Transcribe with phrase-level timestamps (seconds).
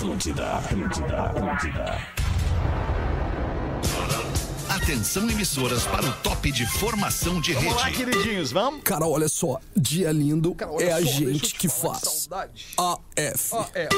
[0.00, 1.98] Atlântida, Atlântida, Atlântida.
[4.70, 7.96] Atenção emissoras para o top de formação de Vamos lá, rede.
[7.98, 8.80] queridinhos, vamos?
[8.82, 12.26] Cara, olha só, dia lindo olha é a só, gente te que faz.
[12.78, 13.54] AF.
[13.54, 13.88] Ah, é.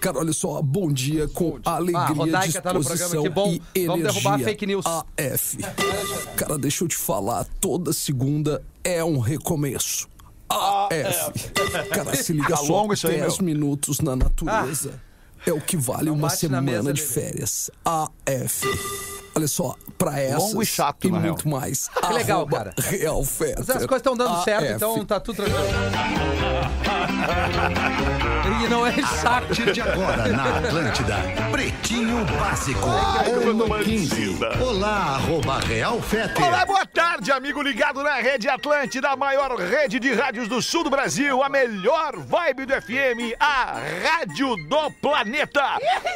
[0.00, 3.56] Cara, olha só, bom dia com alegria, Ah, tá no disposição bom.
[3.76, 4.12] e Vamos energia.
[4.12, 4.84] derrubar a fake news.
[4.86, 5.58] AF.
[6.36, 10.08] Cara, deixa eu te falar, toda segunda é um recomeço.
[10.48, 11.48] AF.
[11.90, 13.44] Cara, se liga Tá só, longo isso aí, 10 meu.
[13.46, 15.06] minutos na natureza
[15.50, 17.70] é o que vale uma bate na semana de férias.
[17.84, 19.17] AF.
[19.38, 21.34] Olha só, pra essas Longo e chato, e na real.
[21.34, 21.86] muito mais.
[21.88, 22.74] Que legal, cara.
[22.76, 23.54] Real Fetter.
[23.58, 24.72] Mas as coisas estão dando certo, AF.
[24.74, 25.58] então tá tudo tranquilo.
[28.64, 29.46] E não é A saco.
[29.46, 31.16] partir de agora na Atlântida,
[31.52, 34.38] Pretinho Básico, ano 15.
[34.60, 36.42] Olá, arroba Real Fete.
[36.42, 40.82] Olá, boa tarde, amigo ligado na Rede Atlântida, a maior rede de rádios do sul
[40.82, 45.62] do Brasil, a melhor vibe do FM, a Rádio do Planeta.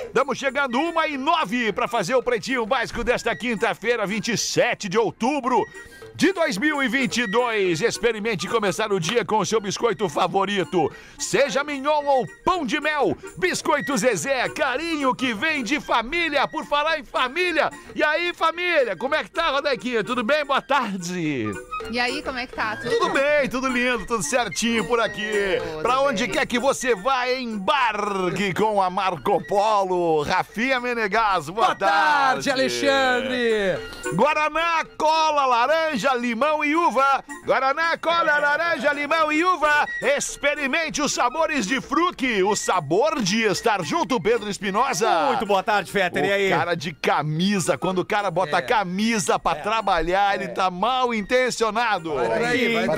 [0.07, 5.67] Estamos chegando uma e nove para fazer o Pretinho Básico desta quinta-feira, 27 de outubro.
[6.15, 10.91] De 2022, experimente começar o dia com o seu biscoito favorito.
[11.19, 16.99] Seja mignon ou pão de mel, Biscoito Zezé, carinho que vem de família, por falar
[17.01, 17.71] em família.
[17.95, 20.05] E aí, família, como é que tá, Rodequinha?
[20.05, 20.45] Tudo bem?
[20.45, 21.51] Boa tarde.
[21.91, 22.77] E aí, como é que tá?
[22.77, 25.33] Tudo, Tudo bem, tudo lindo, tudo certinho por aqui.
[25.81, 30.23] Pra onde quer que você vá, embarque com a Marco Polo.
[30.23, 33.79] Rafinha Menegas, boa, Boa tarde, Alexandre!
[34.15, 37.23] Guaraná, cola, laranja, limão e uva.
[37.45, 39.87] Guaraná, cola, laranja, limão e uva.
[40.17, 42.43] Experimente os sabores de fruque.
[42.43, 45.27] O sabor de estar junto, Pedro Espinosa.
[45.29, 46.25] Muito boa tarde, Fetter.
[46.25, 46.51] E aí?
[46.51, 48.63] Cara de camisa, quando o cara bota É.
[48.63, 52.15] camisa pra trabalhar, ele tá mal intencionado.
[52.15, 52.87] Vai aí.
[52.87, 52.97] Vai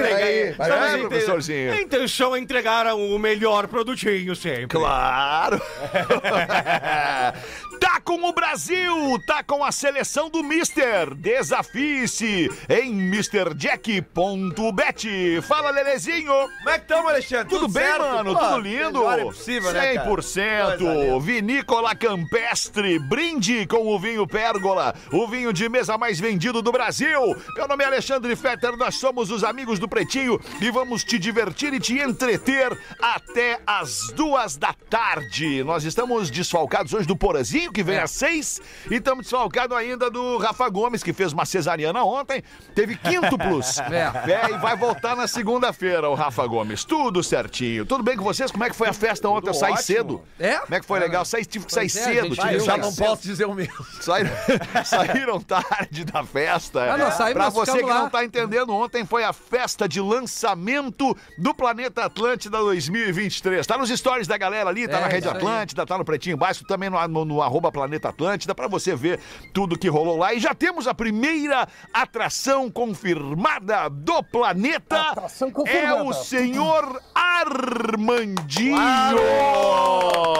[0.70, 1.72] daí, inte- professorzinho.
[1.72, 4.66] A intenção é entregar o melhor produtinho sempre.
[4.68, 5.60] Claro!
[8.04, 9.18] com o Brasil!
[9.26, 11.14] Tá com a seleção do Mister!
[11.14, 12.92] Desafie-se em
[14.04, 15.40] MrJack.bet.
[15.42, 16.32] Fala, Lelezinho!
[16.58, 17.48] Como é que estamos, Alexandre?
[17.48, 18.00] Tudo, bem, certo?
[18.02, 18.34] mano?
[18.34, 19.00] Pô, Tudo lindo?
[19.00, 19.22] né, cara?
[19.24, 20.78] Coisa 100%!
[20.78, 21.20] linda.
[21.20, 27.20] Vinícola Campestre, brinde com o vinho Pérgola, o vinho de mesa mais vendido do Brasil.
[27.56, 31.72] Meu nome é Alexandre Fetter, nós somos os amigos do Pretinho e vamos te divertir
[31.72, 35.64] e te entreter até as duas da tarde.
[35.64, 38.60] Nós estamos desfalcados hoje do Porazinho, que vem às seis,
[38.90, 42.42] e estamos desfalcados ainda do Rafa Gomes, que fez uma cesariana ontem,
[42.74, 43.78] teve quíntuplos.
[43.94, 44.32] É.
[44.32, 46.84] É, e vai voltar na segunda-feira, o Rafa Gomes.
[46.84, 47.84] Tudo certinho.
[47.86, 48.50] Tudo bem com vocês?
[48.50, 49.48] Como é que foi a festa ontem?
[49.48, 49.84] Eu saí ótimo.
[49.84, 50.22] cedo.
[50.38, 50.56] É?
[50.58, 51.24] Como é que foi legal?
[51.24, 52.34] Saí, tive que sair é, cedo.
[52.34, 53.16] gente, tive eu já não cedo.
[53.20, 53.74] dizer o mesmo.
[54.00, 54.30] Saíram,
[54.84, 56.92] saíram tarde da festa.
[56.92, 58.10] Ah, nós saímos, pra você que ficamos não lá.
[58.10, 63.66] tá entendendo, ontem foi a festa de lançamento do Planeta Atlântida 2023.
[63.66, 65.36] Tá nos stories da galera ali, tá É, na Rede isso aí.
[65.36, 69.20] Atlântida, tá no Pretinho Básico, também no, no, no arroba Planeta Atlântida, pra você ver
[69.52, 70.32] tudo que rolou lá.
[70.34, 75.00] E já temos a primeira atração confirmada do planeta.
[75.10, 76.04] Atração É confirmada.
[76.04, 78.76] o senhor Armandinho.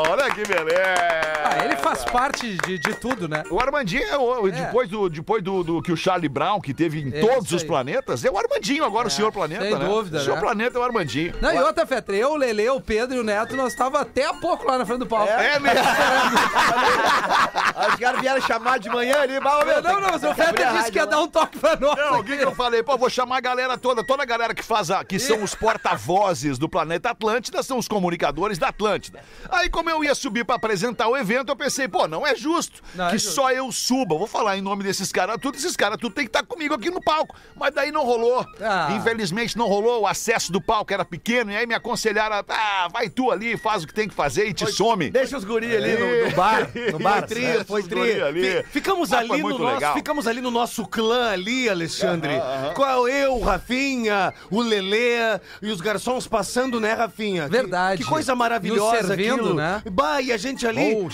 [0.08, 1.53] Olha que beleza.
[1.84, 3.42] Faz parte de, de tudo, né?
[3.50, 7.00] O Armandinho, é o- depois, do, depois do, do que o Charlie Brown, que teve
[7.00, 9.84] em É todos os planetas, é o Armandinho agora, o senhor planeta, sem né?
[9.84, 10.40] dúvida, O senhor né?
[10.40, 11.34] planeta é o Armandinho.
[11.42, 14.24] Não, e outra, Fetter, eu, o Lele, o Pedro e o Neto, nós tava até
[14.26, 15.30] há pouco lá na frente do palco.
[15.30, 15.78] É mesmo?
[17.88, 20.92] Os caras vieram chamar de manhã ali, mas, meu, Não, não, mas o Fetter disse
[20.92, 21.96] que ia dar um toque pra nós.
[21.96, 22.82] Não, o que, que eu falei?
[22.82, 25.54] Pô, vou chamar a galera toda, toda a galera que faz a, que são os
[25.54, 29.20] porta-vozes do planeta Atlântida, são os comunicadores da Atlântida.
[29.50, 32.82] Aí, como eu ia subir pra apresentar o evento, eu pensei, pô, não é justo
[32.94, 33.34] Não, é que justo.
[33.34, 34.16] só eu suba.
[34.16, 36.90] Vou falar em nome desses caras, tudo esses caras, tudo tem que estar comigo aqui
[36.90, 37.34] no palco.
[37.56, 38.44] Mas daí não rolou.
[38.60, 38.88] Ah.
[38.96, 43.08] Infelizmente não rolou, o acesso do palco era pequeno, e aí me aconselharam, ah, vai
[43.08, 45.10] tu ali, faz o que tem que fazer e te some.
[45.10, 46.70] Deixa os guri ali no, no bar.
[46.92, 48.22] No bar, Foi trio, tri, foi os guri tri.
[48.22, 48.42] ali.
[48.62, 49.94] Fi- Ficamos Ah, ali foi no nosso, legal.
[49.94, 52.32] ficamos ali no nosso clã ali, Alexandre.
[52.74, 55.14] Qual eu, Rafinha, o Lelê
[55.62, 57.44] e os garçons passando, né, Rafinha?
[57.44, 58.02] Que- Verdade.
[58.02, 59.54] Que, coisa maravilhosa Nos servindo, aquilo.
[59.54, 59.82] né?
[59.90, 61.10] Bah, e a gente ali Oh, e,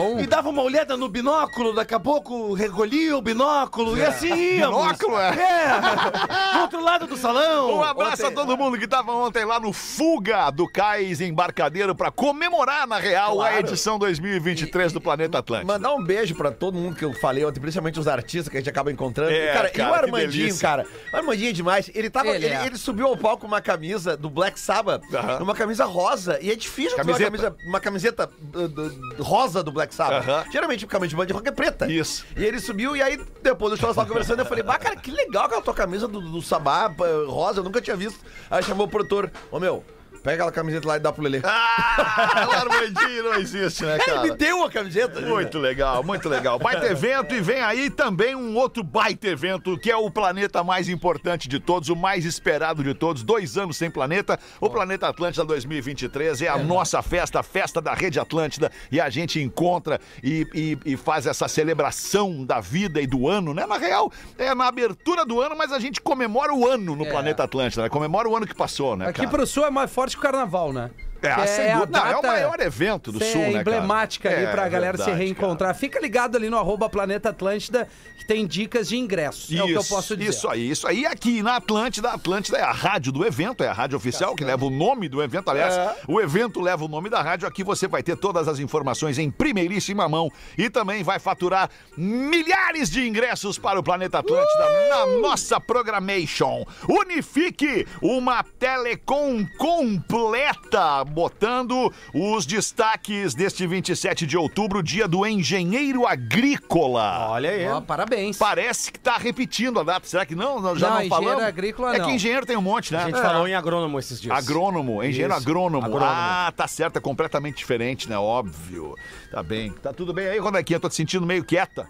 [0.00, 0.20] bom.
[0.20, 4.80] e dava uma olhada no binóculo, daqui a pouco recolhia o binóculo e assim íamos.
[4.82, 5.28] Binóculo, é?
[5.30, 6.54] É.
[6.54, 7.76] Do outro lado do salão.
[7.78, 11.94] Um abraço a Ontem- todo mundo que tava ontem lá no Fuga do Cais Embarcadeiro
[11.94, 15.66] pra comemorar, na real, a edição 2023 do Planeta Atlântico.
[15.72, 18.60] Mandar um beijo pra todo mundo que eu falei ontem, principalmente os artistas que a
[18.60, 19.30] gente acaba encontrando.
[19.32, 20.86] É, cara, cara, e o Armandinho, cara.
[21.12, 21.90] O Armandinho é demais.
[21.94, 22.28] Ele tava.
[22.28, 22.66] Ele Ele, é.
[22.66, 25.02] ele subiu ao palco com uma camisa do Black Sabbath,
[25.40, 26.38] uma camisa rosa.
[26.42, 27.30] E é difícil ter uma, Camiseta.
[27.30, 30.28] camisa, uma camiseta uh, do- rosa do Black Sabbath.
[30.28, 30.44] Aham.
[30.50, 31.90] Geralmente o camisa de banda de rock é preta.
[31.90, 32.24] Isso.
[32.36, 34.96] E ele subiu, e aí, depois do show, nós tava conversando, eu falei, bah, cara,
[34.96, 36.92] que legal aquela tua camisa do, do Sabá
[37.26, 38.20] rosa, eu nunca tinha visto.
[38.50, 39.84] Aí chamou o produtor, ô meu.
[40.22, 41.40] Pega aquela camiseta lá e dá pro Lelê.
[41.44, 44.20] Ah, Armandinho não existe, né, cara?
[44.20, 45.20] Ele me deu a camiseta.
[45.20, 46.58] Muito legal, muito legal.
[46.58, 50.88] Baita evento e vem aí também um outro baita evento que é o planeta mais
[50.88, 53.22] importante de todos, o mais esperado de todos.
[53.22, 54.38] Dois anos sem planeta.
[54.60, 59.08] O Planeta Atlântida 2023 é a nossa festa, a festa da Rede Atlântida e a
[59.08, 63.64] gente encontra e, e- e faz essa celebração da vida e do ano, né?
[63.66, 67.10] Na real, é na abertura do ano, mas a gente comemora o ano no É.
[67.10, 67.88] Planeta Atlântida, né?
[67.88, 69.30] Comemora o ano que passou, né, Aqui cara?
[69.30, 70.90] pro sul é mais forte que o carnaval, né?
[71.22, 71.98] É, sem dúvida.
[71.98, 73.60] Não, é o maior evento do sul, é né, cara?
[73.60, 75.74] emblemática ali É, pra galera se verdade, reencontrar.
[75.74, 77.88] Fica ligado ali no arroba Planeta Atlântida,
[78.18, 79.52] que tem dicas de ingressos.
[79.54, 80.30] é o que eu posso dizer.
[80.30, 81.04] Isso aí, isso aí.
[81.06, 84.44] Aqui na Atlântida, a Atlântida é a rádio do evento, é a rádio oficial que
[84.44, 85.50] leva o nome do evento.
[85.50, 85.94] Aliás, É.
[86.08, 87.46] o evento leva o nome da rádio.
[87.46, 92.90] Aqui você vai ter todas as informações em primeiríssima mão e também vai faturar milhares
[92.90, 94.88] de ingressos para o Planeta Atlântida Uh!
[94.90, 96.64] na nossa programation.
[96.88, 107.28] Unifique uma telecom completa, botando os destaques deste 27 de outubro, dia do engenheiro agrícola.
[107.30, 107.66] Olha aí.
[107.68, 108.36] Ó, parabéns.
[108.38, 110.06] Parece que tá repetindo a data.
[110.06, 110.60] Será que não?
[110.60, 111.44] Nós já Não, não, engenheiro falamos?
[111.44, 112.06] agrícola, é não.
[112.06, 113.00] que engenheiro tem um monte, né?
[113.02, 113.22] A gente É.
[113.22, 114.36] falou em agrônomo esses dias.
[114.36, 115.84] Agrônomo, engenheiro agrônomo.
[115.86, 116.10] agrônomo.
[116.12, 118.16] Ah, tá certo, é completamente diferente, né?
[118.18, 118.94] Óbvio.
[119.30, 119.72] Tá bem.
[119.72, 120.78] Tá tudo bem aí, Rodequinha?
[120.80, 121.88] Tô te sentindo meio quieta.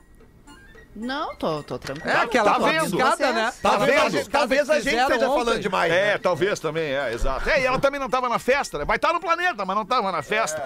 [0.95, 2.11] Não, tô, tô tranquilo.
[2.11, 2.91] É aquela Tá vendo?
[2.91, 3.53] piscada, né?
[3.63, 4.11] Tá Talvez, vendo?
[4.11, 5.45] gente, talvez a gente esteja ontem.
[5.45, 5.93] falando demais.
[5.93, 6.19] É, né?
[6.19, 7.49] talvez também, é, exato.
[7.49, 8.85] É, e ela também não tava na festa, né?
[8.85, 10.61] Vai estar no planeta, mas não tava na festa.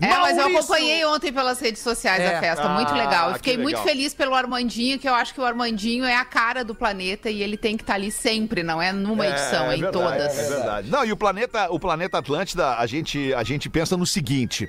[0.00, 2.36] É, mas eu acompanhei ontem pelas redes sociais É.
[2.36, 3.26] a festa, muito Ah, legal.
[3.28, 3.84] Eu que fiquei muito legal.
[3.84, 7.42] feliz pelo Armandinho, que eu acho que o Armandinho é a cara do planeta e
[7.42, 10.38] ele tem que estar ali sempre, não é numa edição, é, em verdade, todas.
[10.38, 10.90] É verdade.
[10.90, 14.68] Não, e o planeta, o planeta Atlântida, a gente, a gente pensa no seguinte.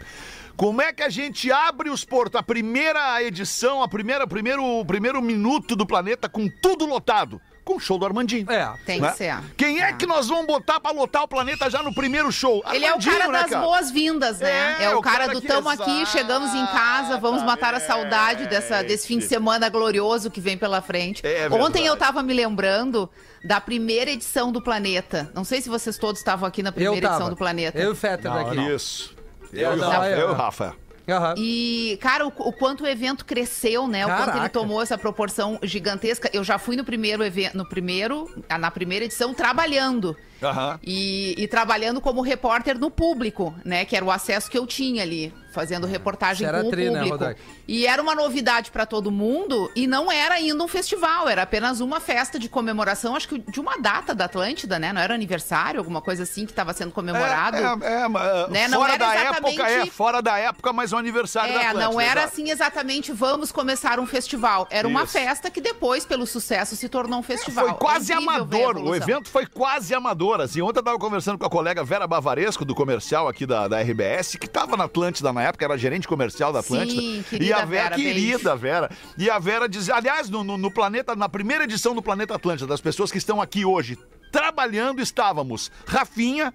[0.55, 2.39] Como é que a gente abre os portos?
[2.39, 7.41] A primeira edição, a primeira, primeiro, o primeiro minuto do planeta com tudo lotado.
[7.65, 8.51] Com o show do Armandinho.
[8.51, 8.73] É.
[8.85, 9.09] Tem né?
[9.09, 9.37] que ser.
[9.55, 12.61] Quem é que nós vamos botar pra lotar o planeta já no primeiro show?
[12.69, 14.75] Ele é o Armandinho, cara né, das boas-vindas, né?
[14.79, 17.79] É, É, o o cara, cara do tamo aqui, chegamos em casa, vamos matar a
[17.79, 21.25] saudade dessa, desse fim de semana glorioso que vem pela frente.
[21.25, 21.85] É Ontem verdade.
[21.85, 23.09] eu tava me lembrando
[23.45, 25.31] da primeira edição do Planeta.
[25.33, 27.79] Não sei se vocês todos estavam aqui na primeira edição do Planeta.
[27.79, 28.59] Eu e o Fetter daqui.
[28.73, 29.12] Isso.
[29.53, 30.75] Eu, e o não, Rafa, eu- e Rafa.
[31.07, 31.33] Aham.
[31.37, 34.05] E, cara, o, o quanto o evento cresceu, né?
[34.05, 34.39] O quanto Caraca.
[34.39, 36.29] ele tomou essa proporção gigantesca.
[36.31, 40.15] Eu já fui no primeiro evento, no primeiro, na primeira edição, trabalhando.
[40.43, 40.79] Aham.
[40.83, 43.85] E, e trabalhando como repórter no público, né?
[43.85, 46.99] Que era o acesso que eu tinha ali, fazendo reportagem era com o tri, né,
[47.01, 47.17] público.
[47.17, 47.41] Rodak?
[47.67, 51.79] e era uma novidade pra todo mundo e não era ainda um festival, era apenas
[51.79, 54.91] uma festa de comemoração, acho que de uma data da Atlântida, né?
[54.91, 57.57] Não era aniversário, alguma coisa assim que estava sendo comemorado.
[57.57, 60.91] É, é, é, Né, não fora era da exatamente- época, é, fora da época, mas
[60.91, 61.91] o aniversário da É, Atlântida.
[61.91, 62.33] não era exato.
[62.33, 64.67] assim exatamente, vamos começar um festival.
[64.69, 65.13] Era uma Isso.
[65.13, 67.67] festa que depois, pelo sucesso, se tornou um festival.
[67.69, 68.77] Foi quase É amador.
[68.77, 70.32] O evento foi quase amador.
[70.41, 73.81] Assim, ontem eu tava conversando com a colega Vera Bavaresco, do comercial aqui da, da
[73.81, 77.01] RBS, que tava na Atlântida na época, era gerente comercial da Atlântida.
[77.01, 78.89] Sim, e querida a Vera, Vera, querida Vera.
[79.17, 82.67] E a Vera dizia, aliás, no, no, no planeta, na primeira edição do Planeta Atlântida,
[82.67, 83.97] das pessoas que estão aqui hoje
[84.31, 86.53] trabalhando, estávamos Rafinha,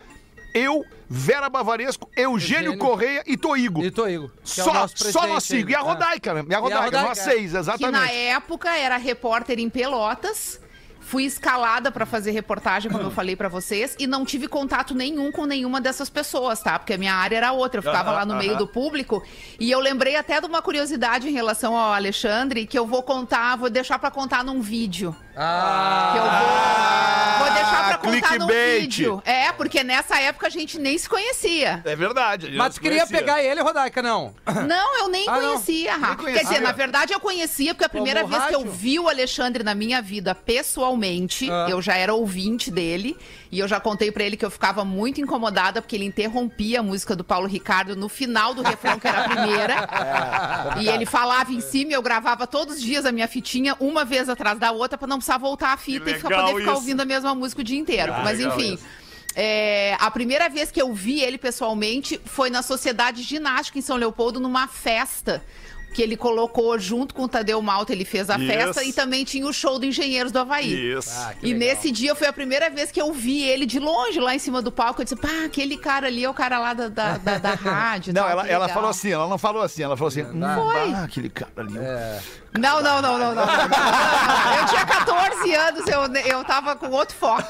[0.54, 2.78] eu, Vera Bavaresco, Eugênio, Eugênio.
[2.78, 3.84] Correia e Toigo.
[3.84, 4.30] E Toigo.
[4.44, 5.70] que é o Só, nosso só nós cinco.
[5.70, 5.80] E a.
[5.80, 6.44] Rodaica, né?
[6.48, 7.22] E a Rodaica, Rodaica, nós é.
[7.22, 7.92] seis, Que exatamente.
[7.92, 10.60] na época era repórter em Pelotas.
[11.08, 15.32] Fui escalada pra fazer reportagem, como eu falei pra vocês, e não tive contato nenhum
[15.32, 16.78] com nenhuma dessas pessoas, tá?
[16.78, 19.24] Porque a minha área era outra, eu ficava lá no meio do público.
[19.58, 23.56] E eu lembrei até de uma curiosidade em relação ao Alexandre, que eu vou contar,
[23.56, 25.16] vou deixar pra contar num vídeo.
[25.40, 28.80] Ah, Que eu vou, vou deixar pra contar clickbait.
[28.80, 29.22] vídeo.
[29.24, 31.80] É, porque nessa época a gente nem se conhecia.
[31.84, 32.50] É verdade.
[32.56, 34.34] mas tu queria pegar ele, Rodaica, não?
[34.66, 35.40] Não, eu nem Ah, não.
[35.52, 36.16] conhecia, Rafa.
[36.16, 36.40] conhecia.
[36.42, 38.72] Quer dizer, na verdade eu conhecia, porque a primeira Como vez que eu rádio?
[38.72, 41.66] vi o Alexandre na minha vida pessoalmente, Ah.
[41.68, 43.16] eu já era ouvinte dele.
[43.50, 46.82] E eu já contei pra ele que eu ficava muito incomodada, porque ele interrompia a
[46.82, 49.88] música do Paulo Ricardo no final do refrão, que era a primeira.
[50.78, 53.74] É, e ele falava em cima, e eu gravava todos os dias a minha fitinha,
[53.80, 56.62] uma vez atrás da outra, pra não precisar voltar a fita e ficar, poder ficar
[56.62, 56.70] isso.
[56.72, 58.12] ouvindo a mesma música o dia inteiro.
[58.12, 58.74] Ah, Mas enfim.
[58.74, 58.84] isso.
[59.34, 63.96] É, a primeira vez que eu vi ele pessoalmente foi na Sociedade Ginástica em São
[63.96, 65.44] Leopoldo, numa festa
[65.92, 68.46] que ele colocou junto com o Tadeu Malta, ele fez a Isso.
[68.46, 70.92] festa e também tinha o show do Engenheiros do Havaí.
[70.92, 71.10] Isso.
[71.42, 74.38] E nesse dia foi a primeira vez que eu vi ele de longe lá em
[74.38, 75.00] cima do palco.
[75.00, 78.12] Eu disse, pá, aquele cara ali é o cara lá da, da, da- da rádio.
[78.14, 80.40] Não, tal, ela, ela legal." falou assim, ela não falou assim, ela falou assim, hum,
[80.54, 80.92] Foi.
[80.92, 81.72] ah, aquele cara ali.
[82.58, 83.42] Não, não, não, não, não.
[84.58, 87.42] Eu tinha 14 anos, eu, eu tava com outro foco.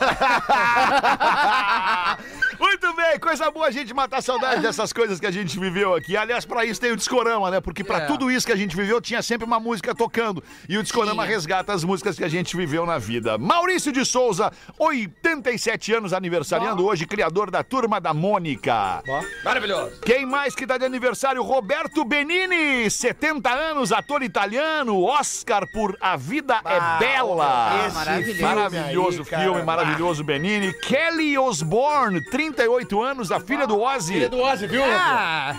[2.58, 5.94] Muito bem, coisa boa pra gente matar a saudade dessas coisas que a gente viveu
[5.94, 6.16] aqui.
[6.16, 7.60] Aliás, pra isso tem o Discorama, né?
[7.60, 8.06] Porque pra É.
[8.06, 10.42] tudo isso que a gente viveu, tinha sempre uma música tocando.
[10.68, 13.36] E o Discorama resgata as músicas que a gente viveu na vida.
[13.36, 19.02] Maurício de Souza, 87 anos aniversariando hoje, criador da Turma da Mônica.
[19.44, 20.00] Maravilhoso.
[20.00, 21.42] Quem mais que tá de aniversário?
[21.42, 27.86] Roberto Benini, 70 anos, ator italiano, Oscar por A Vida é Bela.
[27.86, 28.42] esse maravilhoso.
[28.42, 29.42] Maravilhoso cara.
[29.42, 30.72] filme, maravilhoso Benini.
[30.80, 32.22] Kelly Osbourne,
[32.52, 34.14] 38 anos, a filha do Ozzy.
[34.14, 34.83] Filha do Ozzy, viu?
[34.85, 35.55] Ah,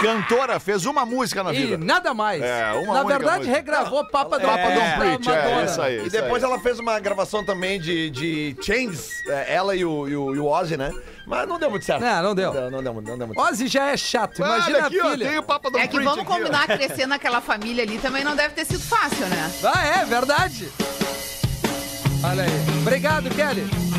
[0.00, 1.78] Cantora, fez uma música na e vida.
[1.84, 2.42] nada mais.
[2.42, 3.56] É, uma Na única verdade, música.
[3.56, 5.94] regravou Papa do Papa é, Don't Preach, é, isso aí.
[6.00, 6.22] E isso aí.
[6.22, 10.34] depois ela fez uma gravação também de, de Chains, é, ela e o, e, o,
[10.34, 10.92] e o Ozzy, né?
[11.26, 12.00] Mas não deu muito certo.
[12.02, 12.52] Não, não deu.
[12.52, 13.52] Não, não deu, não deu muito certo.
[13.52, 15.28] Ozzy já é chato, imagina Olha aqui, a ó, filha.
[15.28, 16.36] tem o Papa Don't É que Preach vamos aqui, ó.
[16.36, 19.50] combinar, crescer naquela família ali também não deve ter sido fácil, né?
[19.64, 20.68] Ah, é, verdade.
[22.24, 22.50] Olha aí.
[22.82, 23.91] Obrigado, Kelly.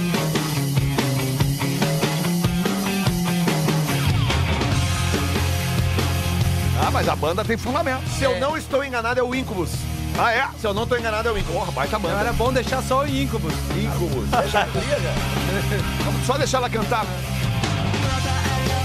[6.94, 8.08] Mas a banda tem fundamento.
[8.08, 9.72] Se eu não estou enganado, é o Incubus.
[10.18, 10.48] Ah, é?
[10.62, 11.60] Se eu não estou enganado, é o Incubus.
[11.60, 12.20] Porra, baita Não banda.
[12.20, 13.54] era bom deixar só o Incubus.
[13.76, 14.30] Incubus.
[14.32, 14.66] É já.
[16.06, 17.06] Vamos só deixar ela cantar.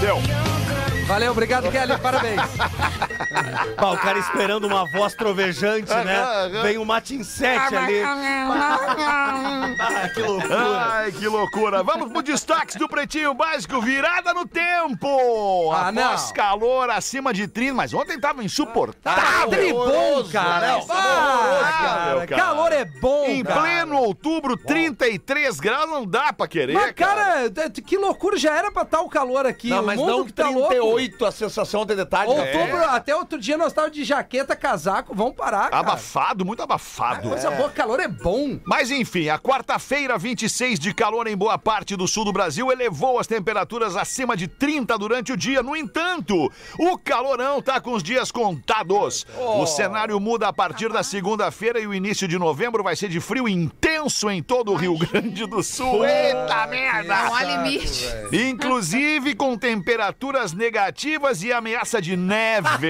[0.01, 0.17] Deu.
[1.09, 1.97] Valeu, obrigado, Kelly.
[1.97, 2.39] Parabéns.
[3.75, 6.23] Pá, o cara esperando uma voz trovejante, né?
[6.61, 8.01] Vem o Matin 7 ali.
[8.03, 10.85] Ah, que loucura.
[10.91, 11.81] Ai, que loucura.
[11.83, 13.81] Vamos pro destaques do Pretinho Básico.
[13.81, 15.71] Virada no tempo.
[15.71, 16.33] Ah, Após não.
[16.33, 19.23] calor acima de 30, mas ontem tava insuportável.
[19.23, 20.67] Tá tribom, cara.
[20.73, 22.27] Não, Ah, cara.
[22.27, 22.41] cara.
[22.41, 23.61] Calor é bom, Em cara.
[23.61, 26.73] pleno outubro, 33 graus, não dá pra querer.
[26.73, 27.49] Mas, cara,
[27.85, 29.69] que loucura, já era pra estar o calor aqui.
[29.69, 30.98] Não, o mas mundo não que tá louco.
[31.07, 32.33] 38 a sensação de detalhe.
[32.33, 32.53] né?
[32.53, 35.79] Outubro, até outro dia nós tava de jaqueta, casaco, vamos parar, cara.
[35.79, 37.29] Abafado, muito abafado.
[37.29, 38.59] Coisa boa, calor é bom.
[38.65, 43.19] Mas enfim, a quarta-feira, 26 de calor em boa parte do sul do Brasil, elevou
[43.19, 45.61] as temperaturas acima de 30 durante o dia.
[45.63, 49.25] No entanto, o calorão tá com os dias contados.
[49.37, 53.19] O cenário muda a partir da segunda-feira e o início de novembro vai ser de
[53.19, 56.05] frio intenso em todo o Rio Grande do Sul.
[56.05, 57.23] Eita merda!
[57.23, 58.05] Não há limite.
[58.31, 60.88] Inclusive com temperaturas negativas
[61.41, 62.89] e ameaça de neve.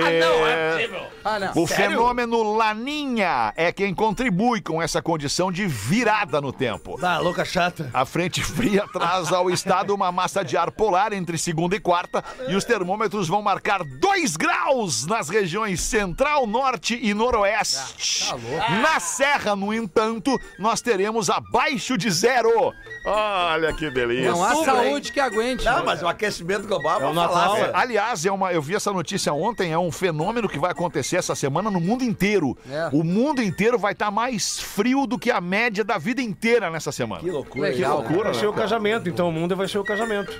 [1.24, 1.64] Ah, não.
[1.64, 6.98] O fenômeno Laninha é quem contribui com essa condição de virada no tempo.
[7.00, 7.90] Tá, louca chata.
[7.94, 12.24] A frente fria traz ao estado uma massa de ar polar entre segunda e quarta
[12.48, 18.34] e os termômetros vão marcar 2 graus nas regiões central, norte e noroeste.
[18.82, 22.74] Na serra, no entanto, nós teremos abaixo de zero.
[23.06, 24.32] Olha que delícia.
[24.32, 25.66] Não há saúde que aguente.
[25.66, 27.76] Não, mas o aquecimento global, É o vamos falar, Natal, velho.
[27.90, 31.34] Aliás, é uma, eu vi essa notícia ontem, é um fenômeno que vai acontecer essa
[31.34, 32.56] semana no mundo inteiro.
[32.70, 32.88] É.
[32.94, 36.92] O mundo inteiro vai estar mais frio do que a média da vida inteira nessa
[36.92, 37.24] semana.
[37.24, 37.68] Que loucura.
[37.68, 38.30] Legal, que loucura.
[38.30, 40.32] Vai ser o casamento, então o mundo vai ser o casamento.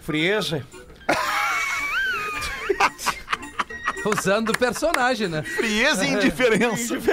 [0.00, 0.66] Frieza.
[4.06, 5.42] Usando o personagem, né?
[5.42, 6.94] Frieza e indiferença.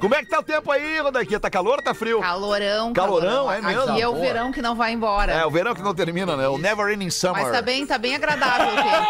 [0.00, 1.38] Como é que tá o tempo aí, Rodaquinha?
[1.40, 2.20] Tá calor ou tá frio?
[2.20, 3.92] Calorão, Calorão, é mesmo?
[3.92, 4.24] Aqui é o Boa.
[4.24, 5.32] verão que não vai embora.
[5.32, 6.48] É, o verão que não termina, né?
[6.48, 7.42] O Never Ending Summer.
[7.42, 9.06] Mas tá bem, tá bem agradável o tempo.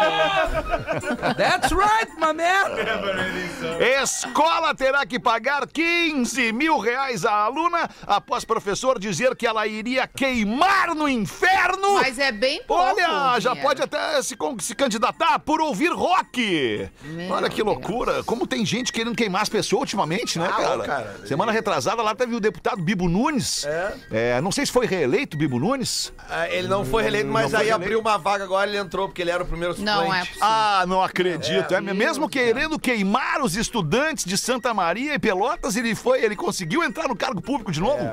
[1.35, 3.77] That's right, my man.
[4.03, 10.07] Escola terá que pagar 15 mil reais à aluna após professor dizer que ela iria
[10.07, 11.95] queimar no inferno.
[11.95, 12.83] Mas é bem pouco.
[12.83, 13.67] Olha, já dinheiro.
[13.67, 16.89] pode até se, con- se candidatar por ouvir rock.
[17.03, 17.67] Meu Olha que Deus.
[17.67, 18.23] loucura.
[18.23, 20.83] Como tem gente querendo queimar as pessoas ultimamente, né, Ah, cara?
[20.83, 21.15] cara.
[21.25, 23.65] Semana retrasada lá teve o deputado Bibo Nunes.
[24.11, 24.41] É.
[24.41, 26.11] não sei se foi reeleito Bibo Nunes.
[26.29, 27.75] Ah, Ele não foi reeleito, mas Não aí reeleito.
[27.83, 29.95] abriu uma vaga agora, ele entrou, porque ele era o primeiro suplente.
[29.97, 30.39] Não é possível.
[30.41, 31.73] Ah, não acredito.
[31.73, 36.83] É, mesmo querendo queimar os estudantes de Santa Maria e Pelotas, ele foi, ele conseguiu
[36.83, 38.03] entrar no cargo público de novo.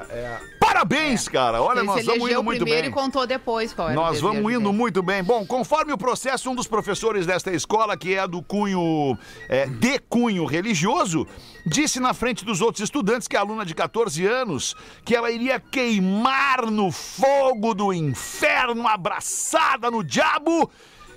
[0.75, 1.63] Parabéns, cara.
[1.63, 2.91] Olha, Ele nós vamos indo muito primeiro bem.
[2.91, 4.73] e contou depois qual era o Nós vamos indo dele.
[4.77, 5.23] muito bem.
[5.23, 9.17] Bom, conforme o processo, um dos professores desta escola, que é do cunho,
[9.49, 11.27] é, de cunho religioso,
[11.65, 15.61] disse na frente dos outros estudantes que a aluna de 14 anos, que ela iria
[15.61, 20.69] queimar no fogo do inferno, abraçada no diabo.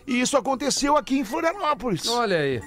[0.06, 2.08] E isso aconteceu aqui em Florianópolis.
[2.08, 2.62] Olha aí.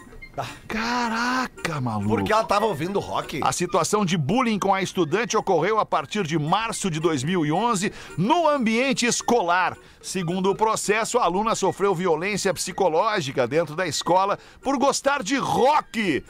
[0.69, 2.09] Caraca, maluco.
[2.09, 3.41] Porque ela tava ouvindo rock.
[3.43, 8.49] A situação de bullying com a estudante ocorreu a partir de março de 2011 no
[8.49, 9.77] ambiente escolar.
[10.01, 16.25] Segundo o processo, a aluna sofreu violência psicológica dentro da escola por gostar de rock.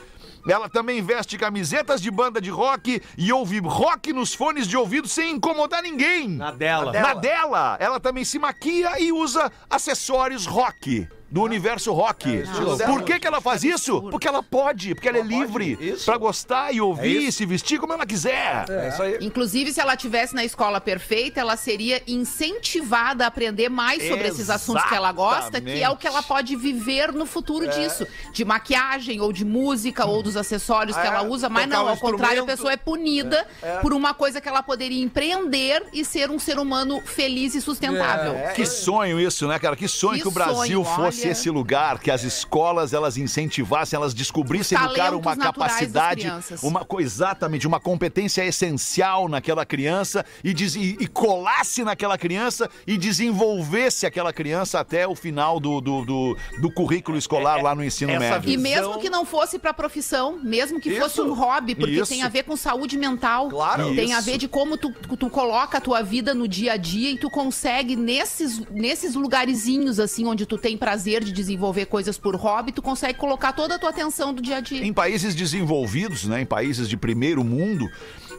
[0.49, 5.07] Ela também veste camisetas de banda de rock e ouve rock nos fones de ouvido
[5.07, 6.28] sem incomodar ninguém.
[6.28, 6.92] Na dela.
[6.92, 11.07] Na dela, ela também se maquia e usa acessórios rock.
[11.30, 12.42] Do universo rock.
[12.87, 14.02] Por que, que ela faz isso?
[14.10, 17.92] Porque ela pode, porque ela é livre pra gostar e ouvir, e se vestir como
[17.92, 18.64] ela quiser.
[18.68, 19.18] É isso aí.
[19.20, 24.50] Inclusive, se ela tivesse na escola perfeita, ela seria incentivada a aprender mais sobre esses
[24.50, 28.06] assuntos que ela gosta, que é o que ela pode viver no futuro disso.
[28.32, 31.49] De maquiagem, ou de música, ou dos acessórios que É, ela usa.
[31.49, 33.46] Mas tocar não, um ao contrário, a pessoa é punida
[33.82, 38.34] por uma coisa que ela poderia empreender e ser um ser humano feliz e sustentável.
[38.54, 39.76] Que sonho isso, né, cara?
[39.76, 43.97] Que sonho que, Que o Brasil sonho, fosse esse lugar, que as escolas elas incentivassem,
[43.97, 46.31] elas descobrissem no cara uma capacidade,
[46.62, 52.97] uma exatamente, uma competência essencial naquela criança e, des- e- e colasse naquela criança e
[52.99, 58.12] desenvolvesse aquela criança até o final do, do, do- do currículo escolar lá no ensino
[58.19, 58.49] médio.
[58.50, 61.93] E visão- mesmo que não fosse pra profissão, mesmo que Isso, fosse um hobby, porque
[61.93, 62.07] isso.
[62.12, 63.49] tem a ver com saúde mental.
[63.49, 63.95] Claro.
[63.95, 64.27] Tem a Isso.
[64.27, 67.31] ver de como tu, tu coloca a tua vida no dia a dia e tu
[67.31, 72.81] consegue, nesses, nesses lugarzinhos, assim, onde tu tem prazer de desenvolver coisas por hobby, tu
[72.81, 74.85] consegue colocar toda a tua atenção do dia a dia.
[74.85, 77.90] Em países desenvolvidos, né, em países de primeiro mundo,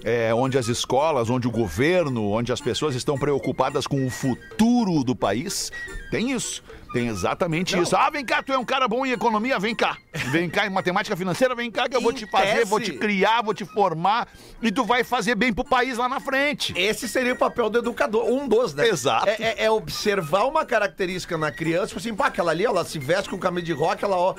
[0.04, 5.04] é, onde as escolas, onde o governo, onde as pessoas estão preocupadas com o futuro
[5.04, 5.72] do país,
[6.10, 6.64] tem isso.
[6.94, 7.96] Tem exatamente isso.
[7.96, 9.98] Ah, vem cá, tu é um cara bom em economia, vem cá.
[10.32, 12.92] Vem cá em matemática financeira, vem cá que eu vou te fazer, tese- vou te
[12.94, 14.28] criar, vou te formar
[14.62, 16.74] e tu vai fazer bem pro país lá na frente.
[16.78, 18.88] Esse seria o papel do educador, um dos, né?
[18.90, 19.30] Exato.
[19.30, 23.00] É, é- é observar uma característica na criança, tipo assim, pá, aquela ali, ela se
[23.00, 24.36] veste com camisa de rock, ela, ó,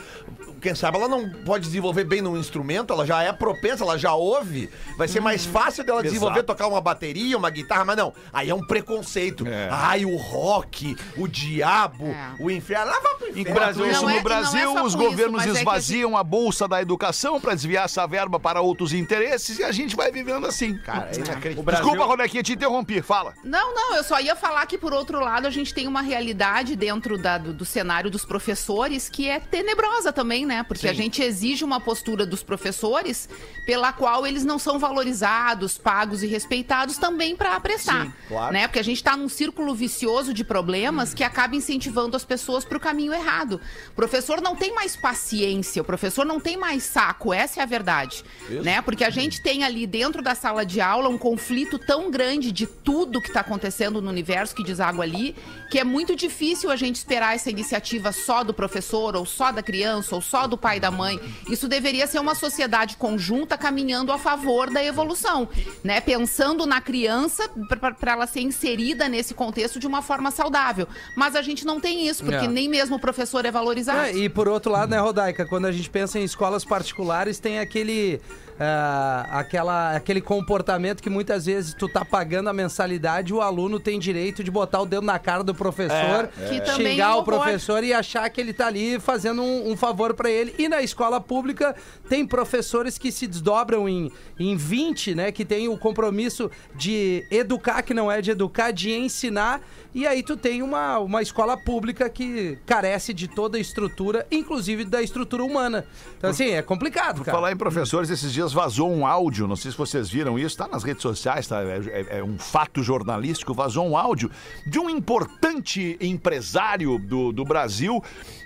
[0.63, 4.15] quem sabe, ela não pode desenvolver bem num instrumento, ela já é propensa, ela já
[4.15, 6.47] ouve, vai ser mais fácil dela desenvolver, Exato.
[6.47, 9.47] tocar uma bateria, uma guitarra, mas não, aí é um preconceito.
[9.47, 9.69] É.
[9.71, 12.31] Ai, o rock, o diabo, É.
[12.41, 13.41] o inferno, lá vai pro inferno.
[13.51, 15.59] Enquanto Não isso, é- no não é Brasil, só os isso, governos mas é que
[15.59, 19.97] esvaziam a bolsa da educação para desviar essa verba para outros interesses e a gente
[19.97, 20.77] vai vivendo assim.
[20.79, 21.73] Cara, é inacreditável.
[21.81, 23.03] Desculpa, Rodequinha, te interrompi.
[23.03, 23.35] Fala.
[23.43, 26.77] Não, não, eu só ia falar que, por outro lado, a gente tem uma realidade
[26.77, 30.63] dentro da- do, do cenário dos professores que é tenebrosa também, né?
[30.63, 33.29] Porque a gente exige uma postura dos professores
[33.65, 38.07] pela qual eles não são valorizados, pagos e respeitados também para prestar.
[38.07, 38.53] Sim, claro.
[38.53, 38.67] Né?
[38.69, 42.77] Porque a gente está num círculo vicioso de problemas que acaba incentivando as pessoas para
[42.77, 43.61] o caminho errado.
[43.91, 47.67] O professor não tem mais paciência, o professor não tem mais saco, essa é a
[47.67, 48.25] verdade.
[48.49, 48.83] Né?
[48.83, 52.67] Porque a gente tem ali dentro da sala de aula um conflito tão grande de
[52.67, 55.35] tudo que está acontecendo no universo que deságua ali,
[55.71, 59.63] que é muito difícil a gente esperar essa iniciativa só do professor, ou só da
[59.63, 61.21] criança, ou só do pai e da mãe.
[61.49, 65.49] Isso deveria ser uma sociedade conjunta caminhando a favor da evolução,
[65.83, 66.01] né?
[66.01, 70.87] Pensando na criança para ela ser inserida nesse contexto de uma forma saudável.
[71.17, 72.49] Mas a gente não tem isso, porque É.
[72.49, 74.01] nem mesmo o professor é valorizado.
[74.01, 77.59] É, e por outro lado, né, Rodaica, quando a gente pensa em escolas particulares, tem
[77.59, 78.21] aquele.
[78.61, 83.81] ah, aquela, aquele comportamento que muitas vezes tu tá pagando a mensalidade e o aluno
[83.81, 86.29] tem direito de botar o dedo na cara do professor,
[86.65, 90.15] também é xingar o professor e achar que ele tá ali fazendo um, um favor
[90.15, 90.55] pra ele.
[90.59, 91.75] E na escola pública
[92.09, 95.31] tem professores que se desdobram em, em 20, né?
[95.33, 99.61] Que tem o compromisso de educar, que não é de educar, de ensinar.
[99.95, 104.85] E aí tu tem uma, uma escola pública que carece de toda a estrutura, inclusive
[104.85, 105.85] da estrutura humana.
[106.17, 107.37] Então, assim, é complicado, Por cara.
[107.37, 110.67] falar em professores, esses dias vazou um áudio, não sei se vocês viram isso, tá
[110.67, 111.63] nas redes sociais, tá?
[111.63, 111.77] É,
[112.11, 114.31] é- é um fato jornalístico, vazou um áudio
[114.67, 118.03] de um importante empresário do, do Brasil.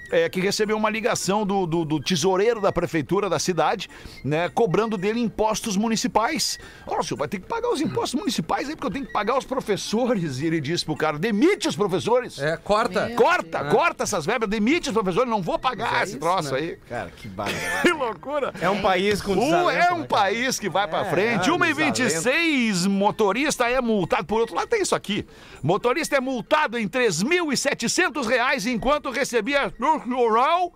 [0.08, 3.88] é, que recebeu uma ligação do, do- do tesoureiro da prefeitura da cidade,
[4.24, 6.58] né, cobrando dele impostos municipais.
[6.86, 9.12] Olha, o senhor vai ter que pagar os impostos municipais aí, porque eu tenho que
[9.12, 10.40] pagar os professores.
[10.40, 12.38] E ele disse pro cara: demite os professores.
[12.38, 13.06] É, corta.
[13.06, 16.58] Meu Corta, corta essas verbas, demite os professores, não vou pagar esse isso, troço né?
[16.58, 16.78] aí.
[16.88, 17.58] Cara, que bárbaro.
[17.82, 18.52] Que loucura.
[18.60, 21.50] É um país com Um é um né, país que vai pra frente.
[21.50, 24.24] ah, 1 e 26 motorista é multado.
[24.24, 25.26] Por outro lado, tem isso aqui.
[25.62, 30.72] Motorista é multado em 3.700 reais enquanto recebia no rural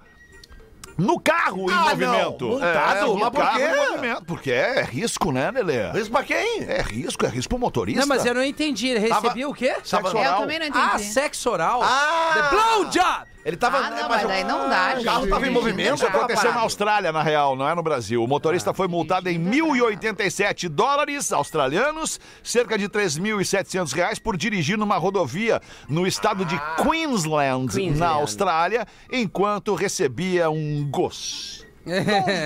[1.00, 2.44] no carro em Ah, movimento.
[2.44, 2.50] não.
[2.50, 2.96] Multado?
[2.98, 3.64] É, no Mas por carro quê?
[3.64, 4.24] em movimento.
[4.24, 5.98] Porque é risco, né, Lelê?
[6.00, 6.62] Isso pra quem?
[6.68, 8.00] É risco, é risco pro motorista.
[8.00, 8.88] Não, mas eu não entendi.
[8.88, 9.74] Ele recebia o quê?
[9.82, 10.40] Sexo É, eu oral.
[10.42, 10.84] também não entendi.
[10.92, 11.80] Ah, sexo oral.
[11.82, 12.32] Ah!
[12.34, 13.30] The blowjob!
[13.44, 13.78] Ele tava.
[13.78, 15.30] Ah, não, mas daí não dá, O carro gente.
[15.30, 16.60] tava em movimento, Isso aconteceu na.
[16.60, 18.22] Austrália, na real, não é no Brasil.
[18.22, 24.98] O motorista foi multado em 1.087 dólares australianos, cerca de 3.700 reais, por dirigir numa
[24.98, 31.69] rodovia no estado de Queensland, na Austrália, enquanto recebia um gosto.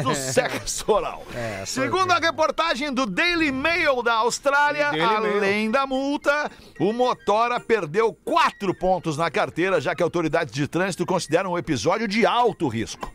[0.02, 1.24] Do sexo oral.
[1.66, 8.74] Segundo a reportagem do Daily Mail da Austrália, além da multa, o motora perdeu quatro
[8.74, 13.12] pontos na carteira, já que autoridades de trânsito consideram o episódio de alto risco.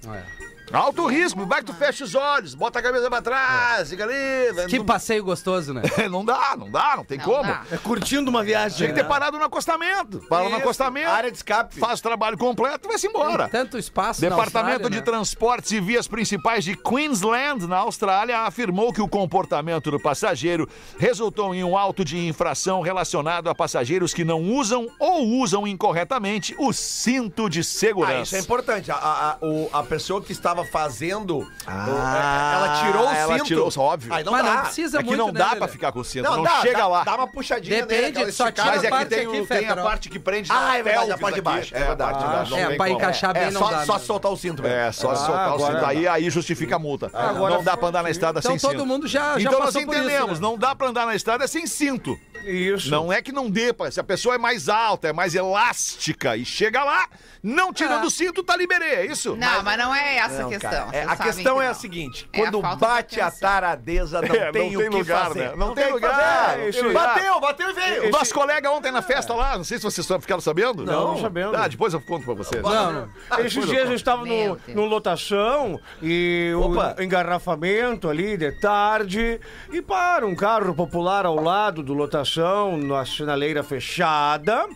[0.72, 4.68] Alto risco, vai que tu fecha os olhos, bota a cabeça pra trás, fica ali.
[4.68, 5.82] Que não, passeio gostoso, né?
[6.10, 7.44] não dá, não dá, não tem Não como.
[7.44, 7.64] dá.
[7.72, 8.78] É curtindo uma viagem.
[8.78, 9.10] Tinha que ter né?
[9.10, 10.20] parado no acostamento.
[10.30, 11.80] Para no Isso, acostamento, Área de escape.
[11.80, 13.50] faz o trabalho completo e vai-se embora.
[13.50, 15.02] Tanto espaço Departamento de né?
[15.02, 21.54] Transportes e Vias Principais de Queensland, na Austrália, afirmou que o comportamento do passageiro resultou
[21.56, 26.72] em um auto de infração relacionado a passageiros que não usam ou usam incorretamente o
[26.74, 28.22] cinto de Ah, segurança.
[28.22, 28.92] isso é importante.
[28.92, 33.34] A, a, a- o- a pessoa que estava fazendo, o- é, ela tirou o ela
[33.36, 33.46] cinto.
[33.46, 34.14] tirou, óbvio.
[34.14, 34.54] Aí não Mas dá.
[34.54, 35.58] não precisa é que muito, não né, dá Lelê?
[35.60, 37.04] pra ficar com o cinto, Não, não, dá, chega dá, lá.
[37.04, 38.72] Dá uma puxadinha Depende, nele, só esticada.
[38.72, 41.12] Mas é que parte tem, aqui, o- tem a parte que prende Ah, é verdade,
[41.12, 41.42] a parte de aqui.
[41.42, 41.76] baixo.
[41.76, 42.54] É É verdade.
[42.60, 43.86] É, pra encaixar bem É, não só, dá.
[43.86, 44.00] só né?
[44.00, 44.66] soltar o cinto.
[44.66, 45.86] É, só soltar o cinto.
[45.86, 47.12] Aí, aí justifica a multa.
[47.36, 48.86] Não dá pra andar na estrada Então sem todo cinto.
[48.86, 50.48] mundo já, Então nós isso, entendemos, né?
[50.48, 52.18] não dá pra andar na estrada sem cinto.
[52.46, 52.90] Isso.
[52.90, 56.44] Não é que não dê, se a pessoa é mais alta, é mais elástica e
[56.46, 57.08] chega lá,
[57.44, 59.36] não tirando o cinto, tá liberei, é isso?
[59.36, 60.90] Não, mas não é essa a Não, questão.
[60.92, 61.80] é, a questão que é a não.
[61.80, 64.98] seguinte: É a quando de bate a taradeza, não É, tem não o tem que
[64.98, 65.40] lugar, fazer.
[65.40, 65.54] né?
[65.56, 66.66] Não tem o que lugar, fazer.
[66.66, 67.08] não tem lugar.
[67.16, 68.08] Bateu, bateu e veio.
[68.08, 70.86] O nosso colega ontem na festa lá, não sei se vocês ficaram sabendo.
[70.86, 71.56] Não, sabendo.
[71.56, 72.62] Ah, depois eu conto pra vocês.
[72.64, 73.10] Não, não.
[73.40, 76.96] Esses dias eu estava no, no lotação e Opa.
[76.98, 79.40] o engarrafamento ali de tarde
[79.72, 84.68] e para um carro popular ao lado do lotação, na sinaleira fechada.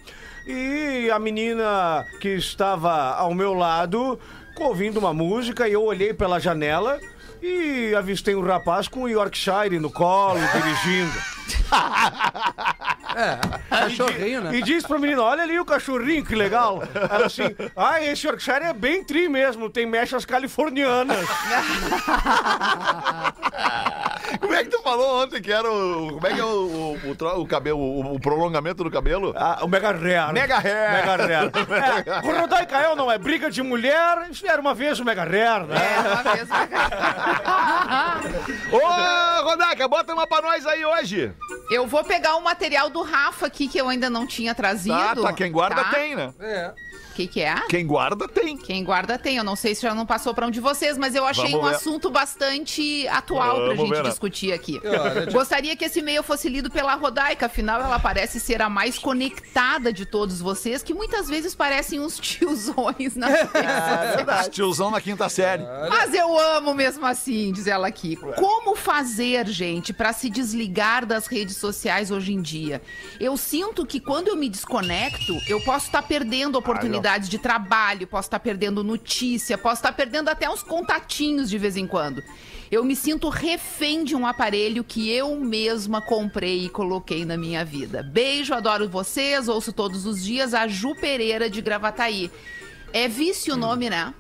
[0.45, 4.19] E a menina que estava ao meu lado
[4.59, 6.99] ouvindo uma música e eu olhei pela janela
[7.41, 11.13] e avistei um rapaz com o Yorkshire no colo, dirigindo.
[13.15, 13.37] É,
[13.69, 14.55] cachorrinho, né?
[14.55, 16.81] E diz pra menina, olha ali o cachorrinho, que legal.
[16.95, 17.43] Ela assim,
[17.75, 21.19] ah, esse Yorkshire é bem tri mesmo, tem mechas californianas.
[24.39, 26.13] Como é que tu falou ontem que era o.
[26.13, 29.33] Como é que é o, o, o tro- o cabelo, o, o prolongamento do cabelo?
[29.37, 30.33] Ah, o Mega Rare.
[30.33, 30.91] Mega Hair.
[30.93, 31.51] Mega Rare.
[32.23, 35.23] É, o Rodai Cael não é briga de mulher, isso era uma vez o Mega
[35.23, 35.75] Rare, né?
[35.75, 36.47] É, uma vez.
[38.71, 41.31] Ô, Rodaca, bota uma pra nós aí hoje.
[41.69, 44.95] Eu vou pegar o material do Rafa aqui que eu ainda não tinha trazido.
[44.95, 45.89] Tá, tá, quem guarda tá?
[45.91, 46.33] tem, né?
[46.39, 46.71] É.
[47.13, 47.55] O que, que é?
[47.69, 48.57] Quem guarda tem.
[48.57, 49.37] Quem guarda tem.
[49.37, 51.59] Eu não sei se já não passou pra um de vocês, mas eu achei Vamos
[51.67, 51.75] um ver.
[51.75, 54.09] assunto bastante atual Vamos pra gente ver, né?
[54.09, 54.81] discutir aqui.
[55.31, 59.93] Gostaria que esse e-mail fosse lido pela Rodaica, afinal ela parece ser a mais conectada
[59.93, 64.49] de todos vocês, que muitas vezes parecem uns tiozões nas redes sociais.
[64.49, 65.63] Tiozão na quinta série.
[65.89, 68.15] Mas eu amo mesmo assim, diz ela aqui.
[68.15, 72.81] Como fazer, gente, pra se desligar das redes sociais hoje em dia?
[73.19, 78.27] Eu sinto que quando eu me desconecto, eu posso estar perdendo oportunidades de trabalho, posso
[78.27, 82.23] estar perdendo notícia, posso estar perdendo até uns contatinhos de vez em quando.
[82.71, 87.63] Eu me sinto refém de um aparelho que eu mesma comprei e coloquei na minha
[87.63, 88.01] vida.
[88.01, 92.31] Beijo, adoro vocês, ouço todos os dias a Ju Pereira de Gravataí.
[92.91, 94.13] É vício o nome, né?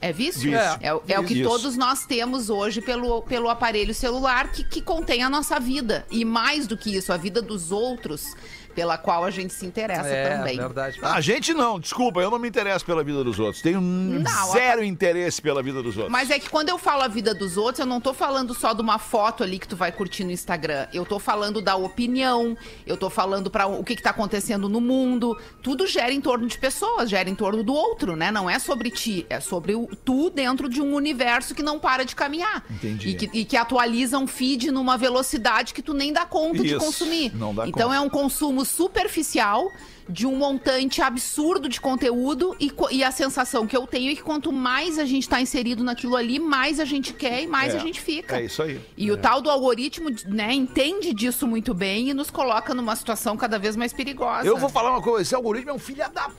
[0.00, 0.42] É vício?
[0.50, 0.78] Vício.
[0.82, 1.48] É, o- é o que Isso.
[1.48, 6.04] todos nós temos hoje pelo, pelo aparelho celular que, que contém a nossa vida.
[6.10, 8.34] E mais do que isso, a vida dos outros,
[8.74, 10.56] pela qual a gente se interessa É, também.
[10.56, 10.98] verdade.
[11.02, 13.62] A gente não, desculpa, eu não me interesso pela vida dos outros.
[13.62, 16.10] Tenho um Não, zero interesse pela vida dos outros.
[16.12, 18.72] Mas é que quando eu falo a vida dos outros, eu não tô falando só
[18.72, 20.86] de uma foto ali que tu vai curtir no Instagram.
[20.92, 22.56] Eu tô falando da opinião,
[22.86, 25.38] eu tô falando para o que, que tá acontecendo no mundo.
[25.62, 28.30] Tudo gera em torno de pessoas, gera em torno do outro, né?
[28.30, 32.04] Não é sobre ti, é sobre o, tu dentro de um universo que não para
[32.04, 32.64] de caminhar.
[32.70, 33.08] Entendi.
[33.10, 36.68] E que, e que atualiza um feed numa velocidade que tu nem dá conta de
[36.68, 37.34] Isso, consumir.
[37.34, 37.96] não dá então conta.
[37.96, 39.70] é um consumo superficial
[40.08, 44.22] de um montante absurdo de conteúdo e, e a sensação que eu tenho é que
[44.22, 47.78] quanto mais a gente tá inserido naquilo ali, mais a gente quer e mais É,
[47.78, 48.38] a gente fica.
[48.38, 48.80] é isso aí.
[48.96, 53.36] E o tal do algoritmo, né, entende disso muito bem e nos coloca numa situação
[53.36, 54.46] cada vez mais perigosa.
[54.46, 56.30] Eu vou falar uma coisa, esse algoritmo é um filho da...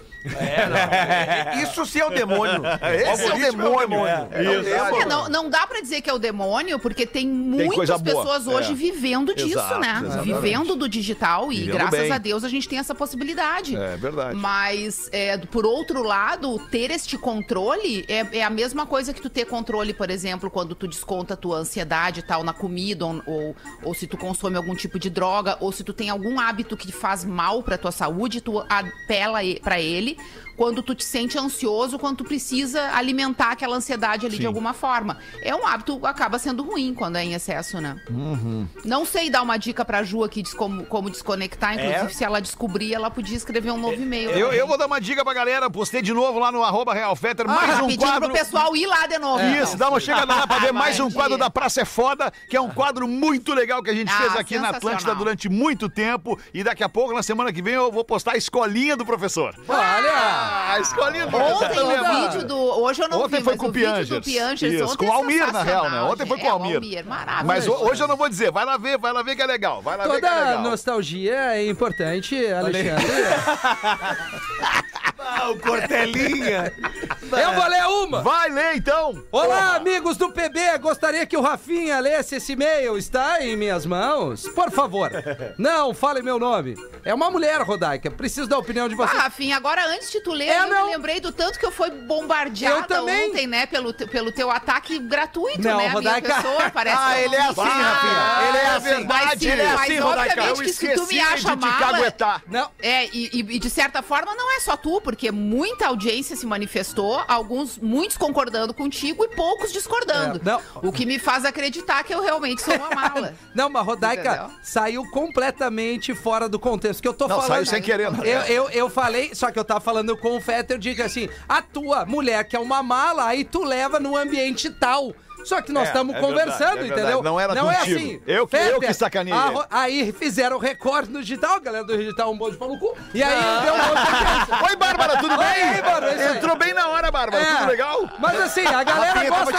[1.62, 2.64] Isso sim é o demônio.
[2.82, 4.08] Esse é o algoritmo demônio.
[4.08, 5.02] É, É, o demônio.
[5.02, 8.24] É, não, não dá pra dizer que é o demônio, porque tem muitas coisa boa,
[8.24, 8.76] pessoas hoje é.
[8.76, 10.02] vivendo disso, Exato, né?
[10.04, 10.42] exatamente.
[10.42, 12.12] Vivendo do digital e Vivendo graças bem.
[12.12, 13.55] a Deus a gente tem essa possibilidade.
[13.76, 14.38] É verdade.
[14.38, 19.30] Mas, é, por outro lado, ter este controle é, é a mesma coisa que tu
[19.30, 23.22] ter controle, por exemplo, quando tu desconta a tua ansiedade e tal na comida, ou,
[23.26, 26.76] ou, ou se tu consome algum tipo de droga, ou se tu tem algum hábito
[26.76, 30.18] que faz mal pra tua saúde, tu apela pra ele
[30.56, 35.18] quando tu te sente ansioso, quando tu precisa alimentar aquela ansiedade ali de alguma forma.
[35.42, 38.00] É um hábito, acaba sendo ruim quando é em excesso, né?
[38.10, 38.68] Uhum.
[38.84, 42.10] Não sei dar uma dica pra Ju aqui de como, como desconectar, inclusive É.
[42.10, 44.30] se ela descobrir, ela podia escrever um novo e-mail.
[44.32, 47.16] Eu, eu vou dar uma dica pra galera, postei de novo lá no arroba Real
[47.16, 48.30] Fetter, Ah, mais um quadro...
[48.30, 49.44] pro pessoal ir lá de novo.
[49.44, 49.78] Isso, então.
[49.78, 52.62] dá uma chegada lá pra ver mais um quadro da Praça é Foda, que é
[52.62, 56.40] um quadro muito legal que a gente Ah, fez aqui na Atlântida durante muito tempo.
[56.54, 59.56] E daqui a pouco, na semana que vem, eu vou postar a escolinha do professor.
[59.68, 60.45] Olha!
[60.46, 61.66] A escolinha do professor.
[61.66, 62.58] Ontem é o vídeo do.
[62.58, 64.74] Hoje eu não ontem vi, foi mas com o o vídeo do Piangers.
[64.74, 65.90] Isso, ontem com o é Almir, na real, né?
[65.90, 66.76] sensacional, Ontem foi com é, o o Almir.
[66.76, 67.46] Almir, maravilhoso.
[67.46, 69.46] Mas ho- hoje eu não vou dizer, vai lá ver, vai lá ver que é
[69.48, 69.82] legal.
[69.82, 70.62] Vai lá ver que é Toda legal.
[70.62, 73.06] nostalgia é importante, Alexandre.
[75.28, 76.72] Ah, o Cortelinha.
[77.26, 78.22] Eu vou ler uma.
[78.22, 79.24] Vai ler então!
[79.32, 80.78] Olá, amigos do PB.
[80.80, 82.98] Gostaria que o Rafinha lesse esse e-mail.
[82.98, 84.48] Está em minhas mãos?
[84.50, 85.12] Por favor.
[85.58, 86.76] Não, fale meu nome.
[87.04, 88.12] É uma mulher, Rodaica.
[88.12, 89.22] Preciso da opinião de Ah, vocês.
[89.22, 90.86] Rafinha, agora antes de tu ler, É, eu não.
[90.86, 93.30] me lembrei do tanto que eu fui bombardeada Eu também.
[93.32, 93.66] ontem, né?
[93.66, 95.88] Pelo, te- pelo teu ataque gratuito, Não, né?
[95.88, 96.36] A minha Rodaica.
[96.36, 98.48] pessoa, parece Ah, ele é assim, me- Rafinha.
[98.48, 98.90] Ele é Ah, assim.
[98.90, 100.44] verdade, Mas, sim, ele é mas assim, Rodaica.
[100.46, 101.98] Eu que se tu esqueci me acha de te mala...
[101.98, 102.44] caguetar.
[102.48, 102.70] Não.
[102.82, 106.46] É, e, e- e de certa forma não é só tu, porque muita audiência se
[106.46, 110.40] manifestou, alguns, muitos concordando contigo e poucos discordando.
[110.40, 110.62] É, não.
[110.84, 113.34] O que me faz acreditar que eu realmente sou uma mala.
[113.56, 114.52] Não, mas Rodaica Entendeu?
[114.62, 117.02] saiu completamente fora do contexto.
[117.02, 117.48] Que eu tô Não, falando.
[117.48, 118.20] saiu sem querer, né?
[118.24, 121.30] Eu, eu, eu falei, só que eu tava falando com o Fetter, eu digo assim:
[121.48, 125.14] a tua mulher que é uma mala, aí tu leva no ambiente tal.
[125.46, 127.24] Só que nós É, estamos é conversando, verdade, é entendeu?
[127.24, 127.80] Não era é contigo.
[128.00, 128.22] assim.
[128.26, 132.32] Eu que- eu que sacaneei a Aí fizeram recorte no digital, a galera do digital
[132.32, 132.98] um monte de pau no cu.
[133.14, 134.66] E aí deu um monte de audiência.
[134.70, 135.76] Oi, Bárbara, tudo bem?
[135.76, 136.38] Oi, Bárbara, é aí.
[136.38, 137.42] Entrou bem na hora, Bárbara.
[137.44, 137.56] É.
[137.56, 138.10] Tudo legal?
[138.20, 139.58] Mas assim, a galera tava gosta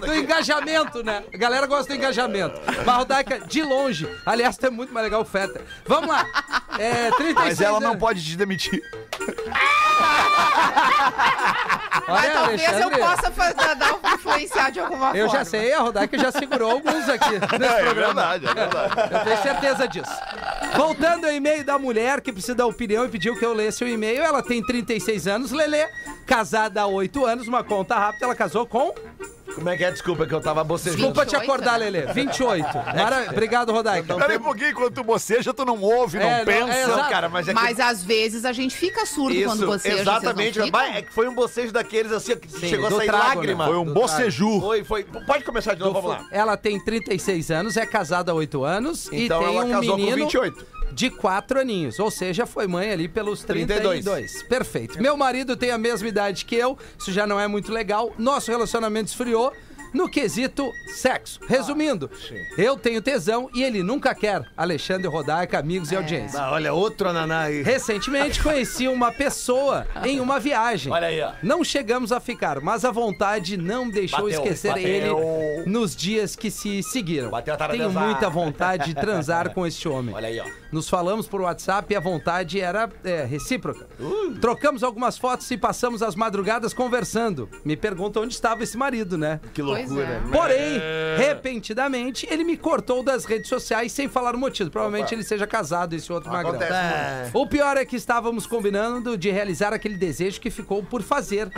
[0.00, 1.22] do, do engajamento, né?
[1.32, 2.60] A galera gosta do engajamento.
[2.84, 4.08] Mas Rodaica, de longe.
[4.24, 5.60] Aliás, é muito mais legal o Feta.
[5.86, 6.24] Vamos lá.
[6.78, 8.00] É, 36 Mas ela não anos.
[8.00, 8.82] pode te demitir.
[12.08, 13.76] Mas talvez eu Alexandre, possa fa- dar,
[14.14, 15.38] influenciar de alguma Eu forma.
[15.38, 17.94] já sei, a Rodaica já segurou alguns aqui nesse É programa.
[18.38, 19.14] verdade, é verdade.
[19.14, 20.12] Eu tenho certeza disso.
[20.76, 23.88] Voltando ao e-mail da mulher que precisa dar opinião e pediu que eu lesse o
[23.88, 24.22] e-mail.
[24.22, 25.88] Ela tem 36 anos, Lelê,
[26.26, 28.26] casada há 8 anos, uma conta rápida.
[28.26, 28.94] Ela casou com.
[29.54, 29.90] Como é que é?
[29.90, 30.96] Desculpa que eu tava bocejando.
[30.96, 31.90] Desculpa te 28, acordar, né?
[31.90, 32.12] Lelê.
[32.12, 32.66] 28.
[32.74, 33.26] Mara...
[33.30, 34.14] Obrigado, Rodaica.
[34.14, 36.72] Pera aí um pouquinho, quando tu boceja, tu não ouve, não É, não, pensa.
[36.72, 37.10] é Não, exato.
[37.10, 37.60] cara, mas é que...
[37.60, 40.54] Mas às vezes a gente fica surdo quando Isso, você exatamente.
[40.54, 40.98] Vocês não Mas ficam?
[40.98, 43.64] é que foi um bocejo daqueles assim, que Sim, chegou a do sair trago, lágrima.
[43.64, 43.70] né?
[43.70, 44.60] Foi um Do boceju.
[44.60, 45.04] Foi, foi.
[45.04, 46.26] Pode começar de novo, vamos lá.
[46.30, 49.90] Ela tem 36 anos, é casada há 8 anos Então e tem ela um casou
[49.92, 50.66] com menino 28.
[50.96, 54.02] De 4 aninhos, ou seja, foi mãe ali pelos 32.
[54.02, 54.42] 32.
[54.44, 55.00] Perfeito.
[55.00, 58.14] Meu marido tem a mesma idade que eu, isso já não é muito legal.
[58.18, 59.52] Nosso relacionamento esfriou
[59.92, 61.40] no quesito sexo.
[61.48, 62.10] Resumindo,
[62.56, 64.42] eu tenho tesão e ele nunca quer.
[64.56, 66.40] Alexandre Rodaica, amigos e audiência.
[66.40, 67.62] Ah, olha, outro ananá aí.
[67.62, 70.92] Recentemente conheci uma pessoa em uma viagem.
[70.92, 71.32] Olha aí, ó.
[71.42, 74.88] Não chegamos a ficar, mas a vontade não deixou Bateu, esquecer bateu.
[74.88, 77.30] ele nos dias que se seguiram.
[77.30, 80.14] Bateu a Tenho muita vontade de transar com este homem.
[80.14, 80.44] Olha aí, ó.
[80.72, 83.86] Nos falamos por WhatsApp e a vontade era é, recíproca.
[84.40, 87.48] Trocamos algumas fotos e passamos as madrugadas conversando.
[87.64, 89.40] Me pergunta onde estava esse marido, né?
[89.54, 90.06] Que Pois loucura.
[90.06, 90.30] é.
[90.32, 90.80] Porém,
[91.16, 94.70] repentinamente, ele me cortou das redes sociais sem falar o motivo.
[94.70, 96.54] Provavelmente ele seja casado, esse outro magrão.
[96.54, 97.38] Acontece muito.
[97.38, 101.50] O pior é que estávamos combinando de realizar aquele desejo que ficou por fazer.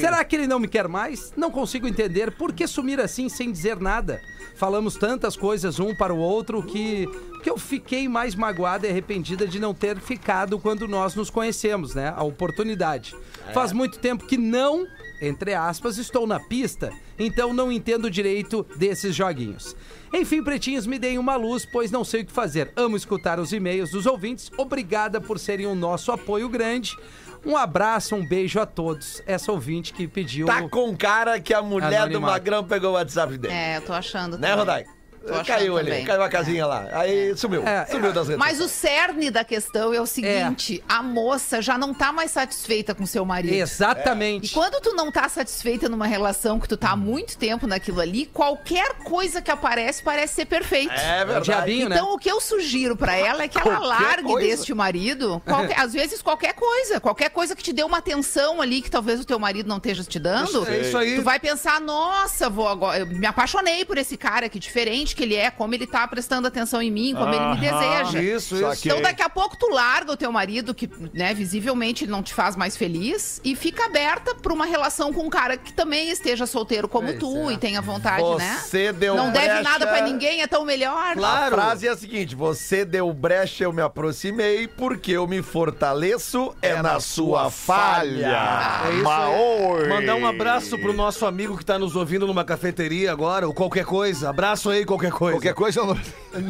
[0.00, 1.32] Será que ele não me quer mais?
[1.36, 4.20] Não consigo entender por que sumir assim sem dizer nada.
[4.56, 7.06] Falamos tantas coisas um para o outro que,
[7.42, 11.94] que eu fiquei mais magoada e arrependida de não ter ficado quando nós nos conhecemos,
[11.94, 12.12] né?
[12.14, 13.14] A oportunidade.
[13.54, 14.86] Faz muito tempo que não,
[15.20, 19.76] entre aspas, estou na pista, então não entendo direito desses joguinhos.
[20.12, 22.72] Enfim, pretinhos, me deem uma luz, pois não sei o que fazer.
[22.74, 24.50] Amo escutar os e-mails dos ouvintes.
[24.56, 26.96] Obrigada por serem o nosso apoio grande.
[27.44, 29.22] Um abraço, um beijo a todos.
[29.26, 30.46] Essa ouvinte que pediu.
[30.46, 32.20] Tá com cara que a mulher do.
[32.20, 33.54] Magrão pegou o WhatsApp dele.
[33.54, 34.36] É, eu tô achando.
[34.36, 34.99] Né, também.
[35.46, 36.04] Caiu ali, também.
[36.06, 36.86] caiu a casinha lá.
[36.92, 37.62] Aí sumiu.
[37.66, 38.38] É, sumiu das redes.
[38.38, 42.94] Mas o cerne da questão é o seguinte: a moça já não tá mais satisfeita
[42.94, 43.52] com seu marido.
[43.54, 44.54] E Exatamente.
[44.54, 48.26] quando tu não tá satisfeita numa relação que tu tá há muito tempo naquilo ali,
[48.26, 50.94] qualquer coisa que aparece parece ser perfeita.
[50.94, 51.44] É verdade.
[51.44, 51.96] Diabinho, né?
[51.96, 54.48] Então, o que eu sugiro pra ela é que ela Qualquer largue coisa.
[54.48, 58.80] deste marido, qualquer- às vezes qualquer coisa, qualquer coisa que te dê uma atenção ali
[58.80, 60.66] que talvez o teu marido não esteja te dando.
[60.68, 61.16] É isso aí.
[61.16, 65.22] Tu vai pensar, nossa, vou agora, eu me apaixonei por esse cara, que diferente que
[65.22, 68.20] ele é, como ele tá prestando atenção em mim, como ele me deseja.
[68.20, 68.88] Isso, isso.
[68.88, 72.34] Então daqui a pouco tu larga o teu marido, que, né, visivelmente ele não te
[72.34, 76.46] faz mais feliz, e fica aberta pra uma relação com um cara que também esteja
[76.46, 77.54] solteiro como Pois tu é.
[77.54, 78.60] e tenha vontade, né?
[78.62, 79.62] Você deu Não deve brecha.
[79.62, 81.16] nada pra ninguém, é tão melhor.
[81.18, 86.54] A frase é a seguinte: você deu brecha, eu me aproximei, porque eu me fortaleço
[86.60, 88.82] é, na sua falha.
[88.86, 89.88] É isso Maoi.
[89.88, 93.84] Mandar um abraço pro nosso amigo que tá nos ouvindo numa cafeteria agora, ou qualquer
[93.84, 94.28] coisa.
[94.30, 95.36] Abraço aí, qualquer coisa.
[95.36, 95.98] Qualquer coisa eu não.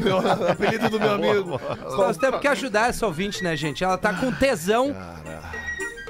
[0.02, 0.18] Meu
[0.50, 1.60] apelido do meu amigo.
[1.96, 3.84] Nós temos que ajudar essa ouvinte, né, gente?
[3.84, 4.96] Ela tá com tesão.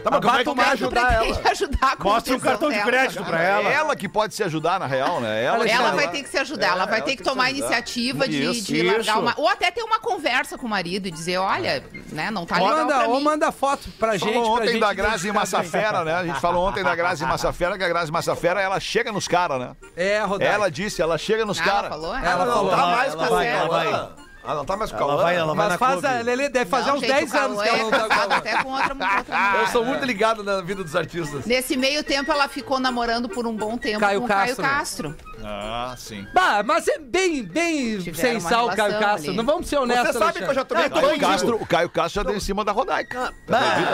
[0.02, 1.40] Tá, mas como é que vai ajudar ela?
[1.50, 3.68] ajudar com Mostra um cartão de crédito pra ela.
[3.68, 5.44] É ela que pode se ajudar, na real, né?
[5.44, 7.44] Ela, que Ela vai vai ter que se ajudar, ela vai ela ter que tomar
[7.44, 9.18] a iniciativa de, Isso, de largar isso.
[9.20, 9.34] uma.
[9.36, 12.68] Ou até ter uma conversa com o marido e dizer: olha, né, não tá Ou
[12.68, 13.24] legal manda, pra ou mim.
[13.24, 14.32] manda foto pra gente.
[14.32, 16.14] Falou pra ontem gente da Grazi identificar Massafera, né?
[16.14, 19.58] A gente falou ontem da Grazi Massafera, que a Grazi Massafera, ela chega nos caras,
[19.60, 19.72] né?
[19.94, 20.06] bem.
[20.06, 20.54] É, Rodaica.
[20.54, 21.88] Ela disse, ela chega nos Ah, ela caras.
[21.90, 22.16] falou?
[22.16, 22.70] Ela Não falou.
[22.70, 24.08] tá Ela- mais com ela vai, ela vai.
[24.42, 24.52] Cauã.
[24.52, 25.22] Ela não tá mais com o Ela Cauã?
[25.22, 26.22] vai, ela vai Mas na faz, a.
[26.22, 28.08] Lelê, deve fazer Não, uns gente, 10 o anos que ela não Cauã é tá
[28.16, 29.60] casado até com outra, outra mulher.
[29.60, 31.44] Eu sou muito ligado na vida dos artistas.
[31.46, 34.68] Nesse meio tempo, ela ficou namorando por um bom tempo Caio com o Castro, Caio
[34.72, 34.78] né?
[34.78, 35.16] Castro.
[35.42, 36.26] Ah, sim.
[36.34, 39.28] Bah, mas é bem, bem Tiveram sem uma sal, Caio relação Castro.
[39.30, 39.36] ali.
[39.36, 40.12] Não vamos ser honestos.
[40.12, 42.36] Você sabe que eu já tomei O Caio banho Castro, o Caio Castro já deu
[42.36, 43.32] em cima da Rodaica.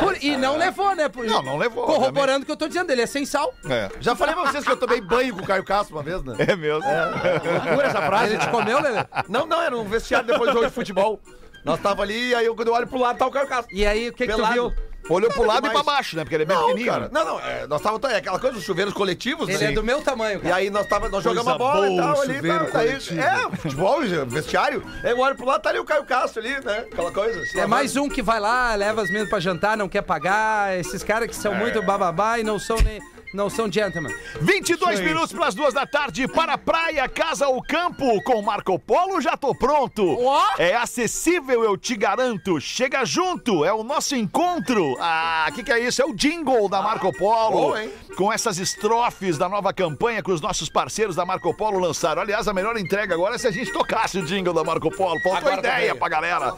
[0.00, 1.08] Por- e não levou, né?
[1.08, 3.52] Por- Não, não levou, Corroborando o que eu tô dizendo, ele é sem sal.
[3.68, 3.88] É.
[4.00, 6.34] Já falei pra vocês que eu tomei banho com o Caio Castro uma vez, né?
[6.38, 6.80] É mesmo.
[6.84, 8.34] Loucura essa frase.
[8.34, 9.04] Ele te comeu, Lelê?
[9.28, 11.20] Não, não, era um vestiário depois do jogo de futebol.
[11.64, 13.74] Nós tava ali, aí eu, quando eu olho pro lado, tá o Caio Castro.
[13.74, 14.72] E aí, o que, que tu viu?
[15.08, 15.86] Olhou pro lado e pra demais.
[15.86, 16.24] baixo, né?
[16.24, 16.92] Porque ele é bem Não, pequenininho.
[16.92, 17.04] cara.
[17.04, 17.10] né?
[17.12, 19.70] Não, não, é, nós tava, é aquela coisa dos chuveiros coletivos, Ele né?
[19.70, 20.56] é do meu tamanho, E cara.
[20.56, 22.42] aí nós, tava, nós jogamos a bola e tal ali.
[22.42, 24.84] Tal, daí, é, futebol, vestiário.
[25.04, 26.86] Aí eu olho pro lado, tá ali o Caio Castro ali, né?
[26.92, 27.38] Aquela coisa.
[27.44, 27.68] se É lavando.
[27.68, 30.76] mais um que vai lá, leva as meninas pra jantar, não quer pagar.
[30.76, 31.58] Esses caras que são É.
[31.58, 33.00] muito bababá e não são nem.
[33.36, 34.14] Não são gentlemen.
[34.40, 38.22] 22 minutos para as duas da tarde para a praia, casa ou campo.
[38.22, 40.16] Com Marco Polo já tô pronto.
[40.58, 42.58] É acessível, eu te garanto.
[42.58, 44.96] Chega junto, é o nosso encontro.
[44.98, 46.00] Ah, o que, que é isso?
[46.00, 47.76] É o jingle da Marco Polo.
[47.76, 47.92] hein?
[48.16, 52.22] Com essas estrofes da nova campanha que os nossos parceiros da Marco Polo lançaram.
[52.22, 55.20] Aliás, a melhor entrega agora é se a gente tocasse o jingle da Marco Polo.
[55.20, 56.54] Faltou Agora ideia pra galera.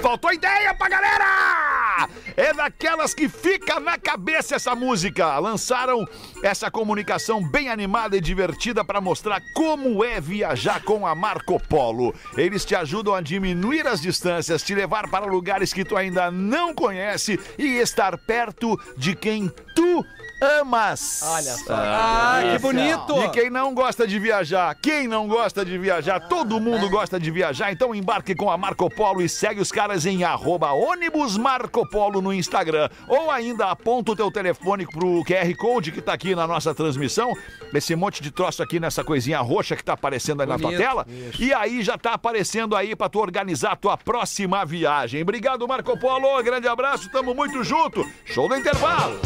[0.00, 2.08] Faltou ideia pra galera!
[2.34, 5.38] É daquelas que fica na cabeça essa música.
[5.38, 6.06] Lançaram
[6.42, 12.14] essa comunicação bem animada e divertida para mostrar como é viajar com a Marco Polo.
[12.36, 16.74] Eles te ajudam a diminuir as distâncias, te levar para lugares que tu ainda não
[16.74, 20.04] conhece e estar perto de quem tu
[20.40, 21.20] amas.
[21.22, 21.74] Olha só.
[21.74, 23.18] Ah, que bonito!
[23.22, 24.74] E quem não gosta de viajar?
[24.74, 26.20] Quem não gosta de viajar?
[26.20, 30.06] Todo mundo gosta de viajar, então embarque com a Marco Polo e segue os caras
[30.06, 32.88] em arroba ônibus Marco Polo no Instagram.
[33.08, 37.32] Ou ainda aponta o teu telefone pro QR Code que tá aqui na nossa transmissão.
[37.72, 40.80] Esse monte de troço aqui nessa coisinha roxa que tá aparecendo aí na tua Bonito.
[40.80, 41.06] tela.
[41.38, 45.22] E aí já tá aparecendo aí pra tu organizar a tua próxima viagem.
[45.22, 46.42] Obrigado, Marco Polo.
[46.42, 48.06] Grande abraço, tamo muito junto.
[48.24, 49.18] Show do intervalo.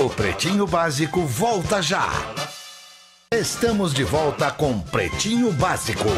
[0.00, 2.08] O Pretinho Básico volta já.
[3.32, 6.08] Estamos de volta com Pretinho Básico.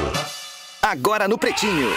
[0.82, 1.88] Agora no Pretinho.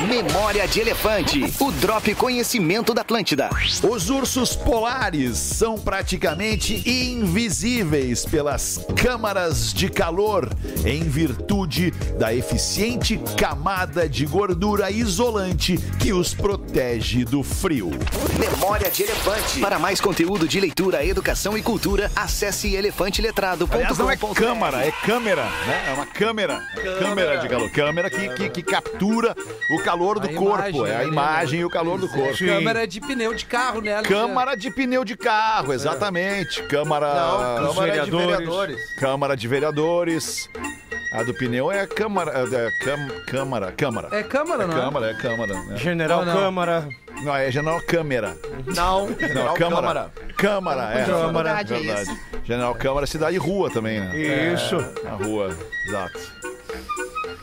[0.00, 1.54] Memória de Elefante.
[1.60, 3.48] O Drop Conhecimento da Atlântida.
[3.88, 10.50] Os ursos polares são praticamente invisíveis pelas câmaras de calor
[10.84, 17.90] em virtude da eficiente camada de gordura isolante que os protege do frio.
[18.36, 19.60] Memória de Elefante.
[19.60, 23.74] Para mais conteúdo de leitura, educação e cultura, acesse elefanteletrado.com.br.
[23.76, 25.84] Aliás, não é câmara, é câmera, né?
[25.90, 26.60] É uma câmera.
[26.98, 27.70] Câmera de calor.
[27.70, 29.36] Câmera que, que, que captura
[29.70, 30.68] o calor do A corpo.
[30.68, 31.04] imagem, é a né?
[31.06, 32.36] imagem e o calor do corpo.
[32.38, 33.94] Câmera de pneu de carro, né?
[33.94, 34.18] Alexandre?
[34.26, 36.62] Câmara de pneu de carro, exatamente.
[36.64, 37.14] Câmara.
[37.14, 37.72] Não, Câmara
[38.04, 38.26] de vereadores.
[38.38, 38.94] Vereadores.
[38.98, 40.50] Câmara de Vereadores.
[41.12, 42.32] A do pneu é Câmara.
[42.32, 43.72] É, cam- câmara.
[43.72, 44.08] Câmara.
[44.10, 44.80] É câmara, não é?
[44.80, 45.54] Câmara, é Câmara.
[45.54, 45.76] né?
[45.76, 46.40] General Não, não.
[46.40, 46.88] Câmara.
[47.22, 48.36] Não, é General Câmara.
[48.74, 50.12] Não, Não, General Câmara.
[50.36, 51.04] Câmara, é.
[51.04, 51.54] Câmara.
[51.54, 52.20] Verdade, é Verdade.
[52.44, 54.52] General Câmara, cidade e rua também, né?
[54.52, 54.76] Isso.
[55.06, 56.18] A rua, exato.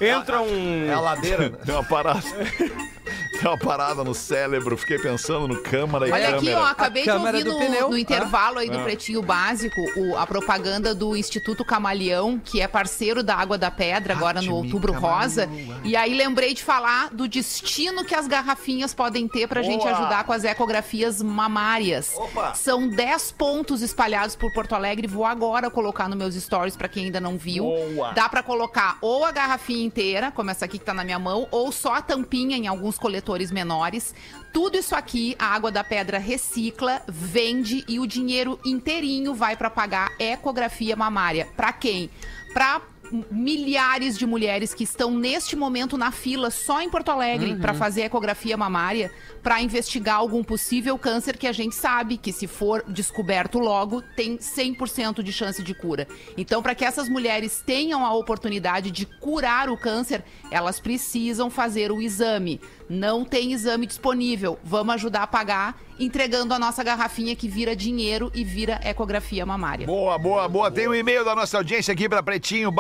[0.02, 0.90] Entra um.
[0.90, 1.50] É a ladeira.
[1.50, 1.58] né?
[1.66, 2.22] Tem uma parada.
[3.32, 6.38] Tem uma parada no cérebro, fiquei pensando no câmara e Olha câmera.
[6.38, 7.90] aqui, ó, acabei de câmera ouvir do no, pneu.
[7.90, 8.84] no intervalo aí do Ah.
[8.84, 14.14] Pretinho Básico o- a propaganda do Instituto Camaleão, que é parceiro da Água da Pedra,
[14.14, 15.50] agora no Outubro Rosa.
[15.84, 19.92] E aí lembrei de falar do destino que as garrafinhas podem ter pra gente Boa.
[19.98, 22.12] ajudar com as ecografias mamárias.
[22.16, 22.54] Opa.
[22.54, 25.08] São 10 pontos espalhados por Porto Alegre.
[25.08, 27.64] Vou agora colocar nos meus stories pra quem ainda não viu.
[27.64, 28.12] Boa.
[28.12, 31.48] Dá pra colocar ou a garrafinha inteira, como essa aqui que tá na minha mão,
[31.50, 33.21] ou só a tampinha em alguns coletores
[33.52, 34.14] menores.
[34.54, 39.70] Tudo isso aqui, a Água da Pedra recicla, vende e o dinheiro inteirinho vai pra
[39.70, 41.48] pagar ecografia mamária.
[41.56, 42.10] Pra quem?
[42.54, 42.82] Pra
[43.30, 48.04] milhares de mulheres que estão neste momento na fila só em Porto Alegre pra fazer
[48.04, 49.12] ecografia mamária,
[49.44, 54.38] pra investigar algum possível câncer que a gente sabe que se for descoberto logo tem
[54.38, 56.08] 100% de chance de cura.
[56.38, 61.92] Então, para que essas mulheres tenham a oportunidade de curar o câncer, elas precisam fazer
[61.92, 62.62] o exame.
[62.92, 64.60] Não tem exame disponível.
[64.66, 69.88] Vamos ajudar a pagar entregando a nossa garrafinha que vira dinheiro e vira ecografia mamária.
[69.88, 70.70] Boa, boa, boa.
[70.70, 72.70] Tem um e-mail da nossa audiência aqui para pretinho.
[72.70, 72.76] O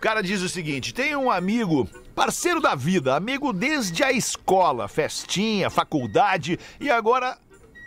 [0.00, 5.68] cara diz o seguinte: tem um amigo, parceiro da vida, amigo desde a escola, festinha,
[5.68, 7.36] faculdade e agora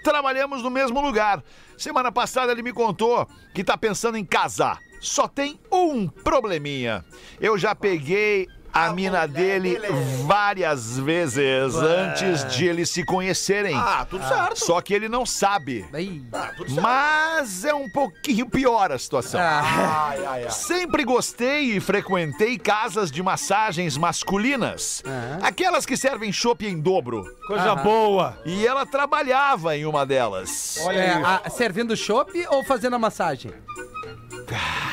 [0.04, 1.44] trabalhamos no mesmo lugar.
[1.76, 4.78] Semana passada ele me contou que tá pensando em casar.
[5.02, 7.04] Só tem um probleminha.
[7.40, 9.80] Eu já peguei a mina dele
[10.26, 13.74] várias vezes antes de eles se conhecerem.
[13.76, 14.60] Ah, tudo certo.
[14.66, 15.86] Só que ele não sabe.
[16.34, 16.82] Ah, tudo certo.
[16.82, 19.40] Mas é um pouquinho pior a situação.
[19.40, 19.62] Ah,
[20.10, 20.52] Ai, ai, ai.
[20.52, 25.02] Sempre gostei e frequentei casas de massagens masculinas.
[25.42, 27.24] Aquelas que servem chopp em dobro.
[27.48, 28.38] Coisa boa.
[28.46, 30.80] E ela trabalhava em uma delas.
[30.84, 33.52] Olha é, a- servindo chopp ou fazendo a massagem?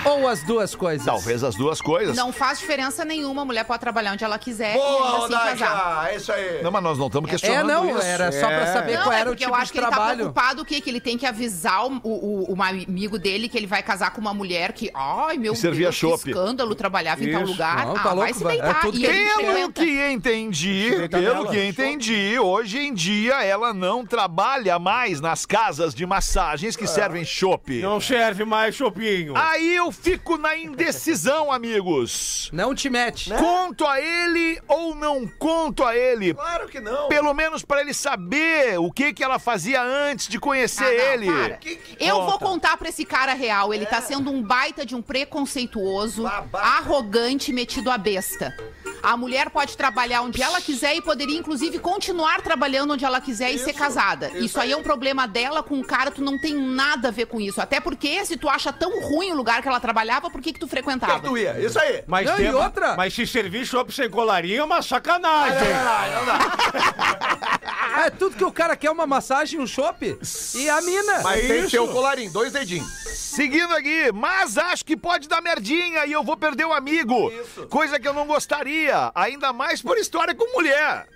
[0.04, 1.06] Ou as duas coisas?
[1.06, 2.16] Talvez as duas coisas.
[2.16, 3.42] Não faz diferença nenhuma.
[3.42, 5.66] A mulher pode trabalhar onde ela quiser e Boa, ainda assim Rodaica!
[5.66, 6.10] casar.
[6.12, 6.62] É isso aí.
[6.62, 8.02] Não, mas nós não estamos É, questionando não, isso.
[8.06, 9.78] era só pra saber Não, qual é era o porque tipo eu acho de que
[9.78, 10.16] ele tá trabalho.
[10.16, 10.80] preocupado o quê?
[10.80, 14.20] Que ele tem que avisar o, o, o amigo dele que ele vai casar com
[14.20, 16.22] uma mulher que, ai, meu Que servia Deus, chopp.
[16.24, 17.52] que escândalo, trabalhava em tal Isso.
[17.52, 17.86] lugar.
[17.86, 18.58] Não, ah, tá vai louco, se vai.
[18.58, 18.80] É deitar.
[18.80, 19.22] tudo e que ele
[19.52, 21.46] Pelo que entendi, pelo nela.
[21.50, 27.24] que entendi, hoje em dia ela não trabalha mais nas casas de massagens que servem
[27.24, 27.80] chopp.
[27.80, 29.34] Não serve mais chopinho.
[29.36, 32.48] Aí eu fico na indecisão, amigos.
[32.52, 33.30] Não te mete.
[33.34, 36.34] Conto a ele ou não conto a ele?
[36.34, 37.08] Claro que não.
[37.08, 41.12] Pelo menos pra ele saber o que que ela fazia antes de conhecer Ah, não,
[41.12, 41.26] ele.
[41.26, 41.58] para.
[42.00, 43.72] Eu vou contar pra esse cara real.
[43.72, 46.64] Ele tá sendo um baita de um preconceituoso, Babaca.
[46.66, 48.56] arrogante, metido a besta.
[49.02, 53.50] A mulher pode trabalhar onde ela quiser e poderia, inclusive, continuar trabalhando onde ela quiser
[53.50, 54.30] e ser casada.
[54.38, 57.26] Isso, aí é um problema dela com o cara, tu não tem nada a ver
[57.26, 57.60] com isso.
[57.60, 60.60] Até porque, se tu acha tão ruim o lugar que ela trabalhava, por que, que
[60.60, 61.20] tu frequentava?
[61.20, 61.58] Tu ia.
[61.60, 62.04] Isso aí.
[62.06, 62.94] Mas, Não, e tem- outra?
[62.96, 65.58] mas se servir chopp sem colarinho é uma sacanagem.
[68.04, 70.18] É tudo que o cara quer uma massagem, um chopp
[70.54, 71.20] e a mina.
[71.22, 71.70] Mas tem que isso.
[71.72, 72.90] ter o colarinho, dois dedinhos.
[73.14, 77.30] Seguindo aqui, mas acho que pode dar merdinha e eu vou perder o amigo.
[77.68, 81.06] Coisa que eu não gostaria, ainda mais por história com mulher.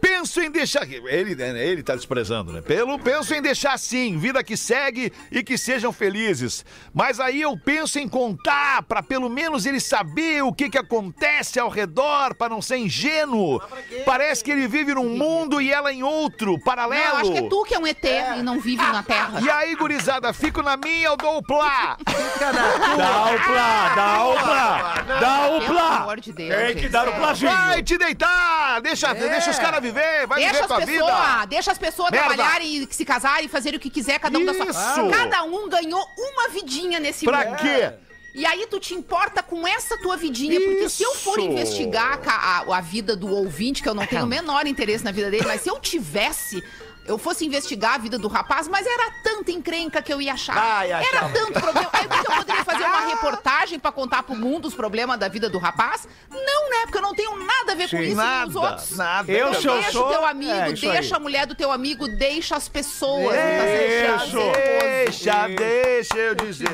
[0.00, 0.88] Penso em deixar.
[0.90, 2.60] Ele, né, ele tá desprezando, né?
[2.60, 6.64] Pelo penso em deixar assim, vida que segue e que sejam felizes.
[6.94, 11.58] Mas aí eu penso em contar pra pelo menos ele saber o que que acontece
[11.58, 13.60] ao redor, pra não ser ingênuo.
[14.04, 17.02] Parece que ele vive num mundo e ela em outro, Não, paralelo.
[17.04, 19.40] eu acho que é tu que é um ET e não vive na Terra.
[19.40, 21.96] E aí, gurizada, fico na minha, eu dou o plá.
[22.08, 22.68] Fica na
[22.98, 25.96] Dá o plá, dá o plá, dá o Pelo plá.
[25.98, 26.88] amor de Deus, Tem que gente.
[26.90, 27.50] dar o plazinho.
[27.50, 28.80] Vai te deitar!
[28.82, 31.44] Deixa, deixa os caras viver, vai Deixa viver as tua pessoas, vida.
[31.46, 32.28] deixa as pessoas Merda.
[32.28, 34.72] trabalharem e se casarem e fazerem o que quiser, cada um da Isso.
[34.72, 35.10] sua.
[35.10, 37.56] Cada um ganhou uma vidinha nesse Pra mundo.
[37.58, 37.92] quê?
[38.34, 41.48] E aí tu te importa com essa tua vidinha, porque se eu for Isso.
[41.48, 45.10] investigar ca- a, a vida do ouvinte, que eu não tenho o menor interesse na
[45.10, 46.62] vida dele, mas se eu tivesse,
[47.08, 50.56] eu fosse investigar a vida do rapaz, mas era tanta encrenca que eu ia achar.
[50.56, 51.32] Ai, era achava.
[51.32, 51.90] tanto problema.
[51.92, 55.18] Aí o que que eu poderia fazer uma reportagem pra contar pro mundo os problemas
[55.18, 56.06] da vida do rapaz?
[56.30, 56.82] Não, né?
[56.82, 58.02] Porque eu não tenho nada a ver com Sim.
[58.02, 58.96] isso nem os Nada, outros.
[58.96, 59.32] nada.
[59.32, 61.18] Eu, eu deixa sou- o teu amigo, é, deixa aí.
[61.18, 63.34] a mulher do teu amigo, deixa as pessoas.
[63.34, 66.68] Tá sendo Deixa, deixa eu dizer.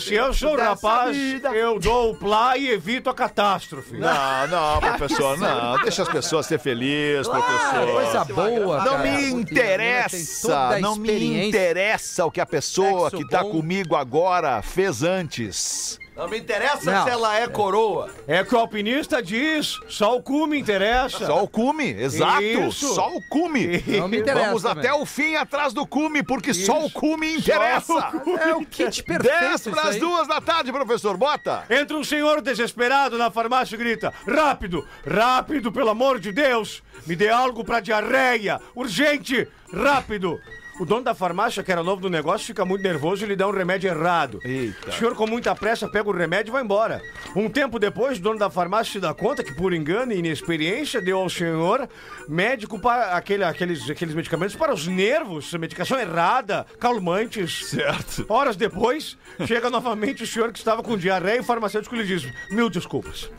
[0.00, 1.50] Se, se eu sou rapaz, vida.
[1.50, 3.96] eu dou o plá e evito a catástrofe.
[3.96, 5.78] Não, não, professor, não.
[5.82, 7.86] Deixa as pessoas ser felizes, professor.
[7.92, 12.40] coisa boa, Não cara, me porque a mina tem interessa, não me interessa o que
[12.40, 13.50] a pessoa que tá bom.
[13.50, 15.98] comigo agora fez antes.
[16.16, 17.04] Não me interessa Não.
[17.04, 18.08] se ela é coroa.
[18.26, 21.26] É que o alpinista diz, só o cu me interessa.
[21.26, 22.42] Só o cume, exato.
[22.42, 22.94] Isso.
[22.94, 23.82] Só o cume.
[23.86, 24.78] Não me interessa Vamos também.
[24.84, 28.12] até o fim atrás do cume, porque só o cume interessa.
[28.40, 29.40] É o kit perfeito.
[29.40, 31.16] 10 isso para as duas da tarde, professor.
[31.16, 31.64] Bota.
[31.68, 36.82] Entra um senhor desesperado na farmácia e grita: Rápido, rápido, pelo amor de Deus!
[37.06, 38.60] Me dê algo pra diarreia!
[38.74, 39.48] Urgente!
[39.72, 40.38] Rápido!
[40.80, 43.46] O dono da farmácia, que era novo no negócio, fica muito nervoso e lhe dá
[43.46, 44.40] um remédio errado.
[44.44, 44.90] Eita.
[44.90, 47.00] O senhor, com muita pressa, pega o remédio e vai embora.
[47.36, 51.00] Um tempo depois, o dono da farmácia se dá conta que, por engano e inexperiência,
[51.00, 51.88] deu ao senhor
[52.28, 57.66] médico para aquele, aqueles, aqueles medicamentos para os nervos, medicação errada, calmantes.
[57.66, 58.26] Certo.
[58.28, 59.16] Horas depois,
[59.46, 63.30] chega novamente o senhor que estava com diarreia e o farmacêutico lhe diz: Mil desculpas.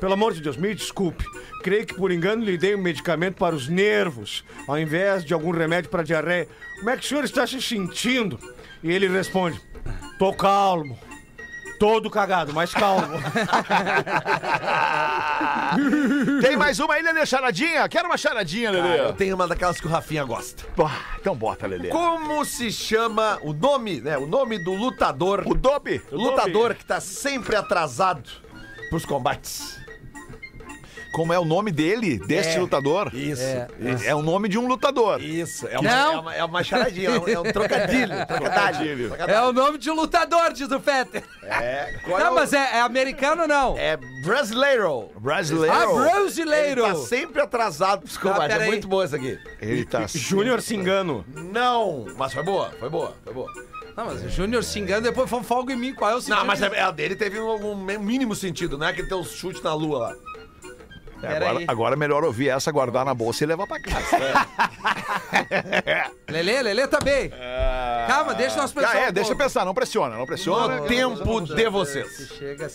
[0.00, 1.24] Pelo amor de Deus, me desculpe.
[1.62, 5.50] Creio que por engano lhe dei um medicamento para os nervos, ao invés de algum
[5.50, 6.48] remédio para diarreia.
[6.78, 8.38] Como é que o senhor está se sentindo?
[8.82, 9.60] E ele responde:
[10.18, 10.98] Tô calmo.
[11.78, 13.18] Todo cagado, mas calmo.
[16.40, 17.88] Tem mais uma aí, Lelê, charadinha?
[17.88, 19.00] Quero uma charadinha, Lelê.
[19.00, 20.64] Eu tenho uma daquelas que o Rafinha gosta.
[20.78, 21.88] Ah, então bota, Lelê.
[21.88, 24.16] Como se chama o nome, né?
[24.16, 25.42] O nome do lutador.
[25.46, 26.00] O Dobe.
[26.12, 28.30] O lutador que tá sempre atrasado
[28.88, 29.83] pros combates.
[31.14, 32.60] Como é o nome dele, deste É.
[32.60, 33.14] lutador?
[33.14, 33.40] Isso.
[33.42, 33.68] É.
[33.80, 35.22] É, é o nome de um lutador.
[35.22, 35.66] Isso.
[35.68, 36.12] É uma, Não.
[36.12, 38.26] é uma, é uma charadinha, é um, é um trocadilho.
[38.26, 39.14] trocadilho.
[39.16, 41.22] É o nome de um lutador, diz o Fetter.
[41.44, 43.78] É, qual é Não, o- mas é, é americano ou não?
[43.78, 45.10] É brasileiro.
[45.20, 45.72] Brasileiro.
[45.74, 46.82] Ah, Ele brasileiro.
[46.82, 48.44] tá sempre atrasado pros combates.
[48.46, 48.66] é peraí.
[48.68, 49.38] muito boa essa aqui.
[49.60, 50.06] Ele tá.
[50.12, 51.24] Júnior Cingano.
[51.28, 53.52] Não, mas foi boa, foi boa, foi boa.
[53.96, 55.94] Não, mas o Júnior xingando, depois foi folga em mim.
[55.94, 58.92] Qual é o Não, mas é- a dele teve um, um mínimo sentido, não é
[58.92, 60.14] que tem os chutes na lua lá.
[61.24, 64.06] É, agora, agora é melhor ouvir essa, guardar na bolsa e levar pra casa.
[66.28, 67.30] Lelê, Lelê tá bem.
[68.06, 68.90] Calma, deixa nós pensar.
[68.92, 69.42] Ah, é, um deixa eu pouco.
[69.50, 70.80] pensar, não pressiona, não pressiona.
[70.80, 72.32] No tempo de vocês.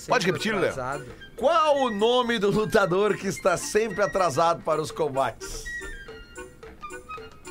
[0.07, 0.69] Pode repetir, Léo?
[0.71, 1.05] atrasado.
[1.35, 5.63] Qual o nome do lutador que está sempre atrasado para os combates?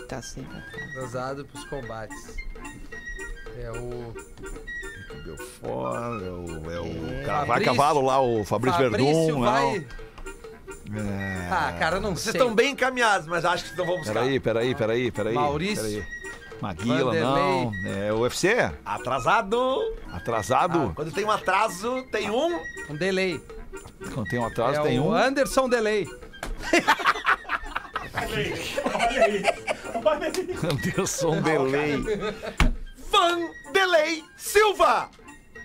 [0.08, 0.56] Tá sempre.
[0.90, 2.34] Atrasado pros combates.
[3.60, 4.14] É o.
[5.60, 9.40] Fora, o, é o vai Fabrício- cavalo lá, o Fabrício, Verdun.
[9.40, 9.78] vai.
[9.78, 10.07] Não.
[10.96, 11.48] É.
[11.50, 12.40] Ah, cara, não Vocês sei.
[12.40, 14.14] estão bem encaminhados, mas acho que não vão buscar.
[14.14, 15.34] Peraí, peraí, peraí, peraí.
[15.34, 15.84] Maurício.
[15.84, 16.18] Peraí.
[16.60, 17.72] Maguila, não.
[17.86, 18.54] É o UFC?
[18.84, 19.94] Atrasado.
[20.12, 20.92] Atrasado?
[20.94, 22.60] Quando tem um atraso, tem um.
[22.90, 23.40] Um delay.
[24.12, 25.14] Quando tem um atraso, é tem o um.
[25.14, 26.08] Anderson Delay.
[30.62, 31.96] Anderson Delay.
[33.10, 35.08] Vanderlei Silva.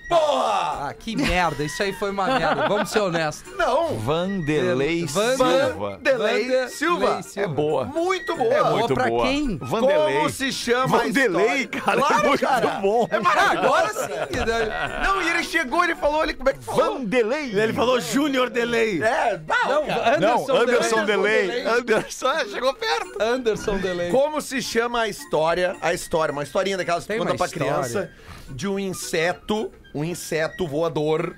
[0.09, 0.89] Porra!
[0.89, 1.63] Ah, que merda.
[1.63, 2.67] Isso aí foi uma merda.
[2.67, 3.51] Vamos ser honestos.
[3.57, 3.97] Não.
[3.99, 5.69] Vanderlei Van- Silva.
[5.73, 7.21] Vanderlei Vander- Silva.
[7.35, 7.85] É boa.
[7.85, 8.53] Muito boa.
[8.53, 9.25] É muito pra boa.
[9.27, 9.57] quem?
[9.57, 10.17] Vanderlei.
[10.17, 12.67] Como se chama Vanderlei, cara, Claro, é muito cara.
[12.81, 13.07] bom.
[13.09, 13.67] É maravilhoso.
[13.67, 14.37] Agora sim.
[14.39, 15.01] né?
[15.03, 16.97] Não, e ele chegou, ele falou, ele como é que falou?
[16.99, 17.51] Vanderlei.
[17.57, 19.01] Ele falou Júnior Delay.
[19.01, 20.19] É, bah, Não, cara.
[20.19, 21.47] Não, Anderson Delay.
[21.47, 21.65] Delay.
[21.67, 23.21] Anderson, é, chegou perto.
[23.21, 24.11] Anderson Delay.
[24.11, 27.71] Como se chama a história, a história, uma historinha daquelas que conta pra história.
[27.73, 28.11] criança
[28.49, 31.35] de um inseto, um inseto voador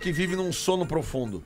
[0.00, 1.44] que vive num sono profundo.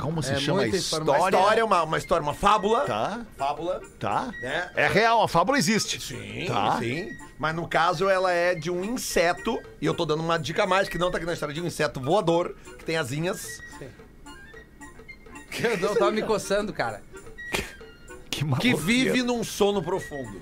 [0.00, 1.04] Como se É chama a muita informação.
[1.14, 1.36] Uma história?
[1.36, 2.84] história, uma, uma história, uma fábula.
[2.84, 4.32] Tá, Fábula, tá.
[4.40, 4.70] né?
[4.76, 6.00] É real, a fábula existe.
[6.00, 6.78] Sim, Tá.
[6.78, 7.08] sim.
[7.38, 10.66] Mas no caso ela é de um inseto, e eu tô dando uma dica a
[10.66, 13.60] mais, que não tá aqui na história, de um inseto voador, que tem asinhas.
[15.62, 17.00] Eu não tava me coçando, cara.
[17.52, 17.64] Que,
[18.28, 18.76] Que maluqueira.
[18.76, 20.40] vive num sono profundo.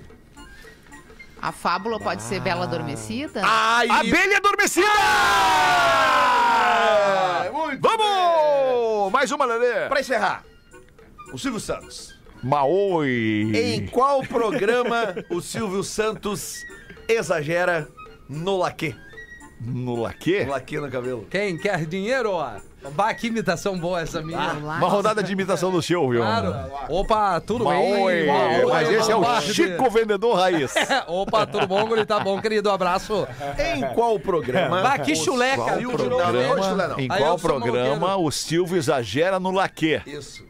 [1.43, 3.43] A fábula pode ser Bela Adormecida?
[3.45, 4.87] Ai, Abelha adormecida!
[6.25, 9.11] Ah, muito Vamos!
[9.13, 9.89] Mais uma, Lelê.
[9.89, 10.45] Pra encerrar,
[11.33, 12.17] o Silvio Santos.
[12.45, 13.51] Maoi.
[13.57, 16.65] Em qual programa o Silvio Santos
[17.09, 17.89] exagera
[18.29, 18.95] no laque?
[19.61, 20.45] No laque?
[20.45, 21.27] No laque no cabelo.
[21.29, 22.61] Quem quer dinheiro, ó?
[22.91, 24.53] Bah, que imitação boa essa minha.
[24.55, 26.21] Uma rodada de imitação do Silvio.
[26.21, 26.55] Claro.
[26.89, 28.27] Opa, tudo bem?
[28.27, 28.27] Maoi,
[28.69, 29.41] Mas esse é o.
[29.41, 30.75] Chico Vendedor Raiz.
[31.07, 32.05] Opa, tudo bom, guri?
[32.05, 32.71] Tá bom, querido?
[32.71, 33.27] Abraço.
[33.59, 34.83] Em qual programa?
[34.83, 35.63] Bah, que chuleca.
[35.63, 40.01] Qual programa, em qual programa o Silvio exagera no laque?
[40.07, 40.45] Isso.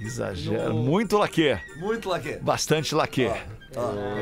[0.00, 0.70] Exagera.
[0.70, 1.58] Muito laque.
[1.76, 2.38] Muito laque.
[2.40, 3.30] Bastante laque.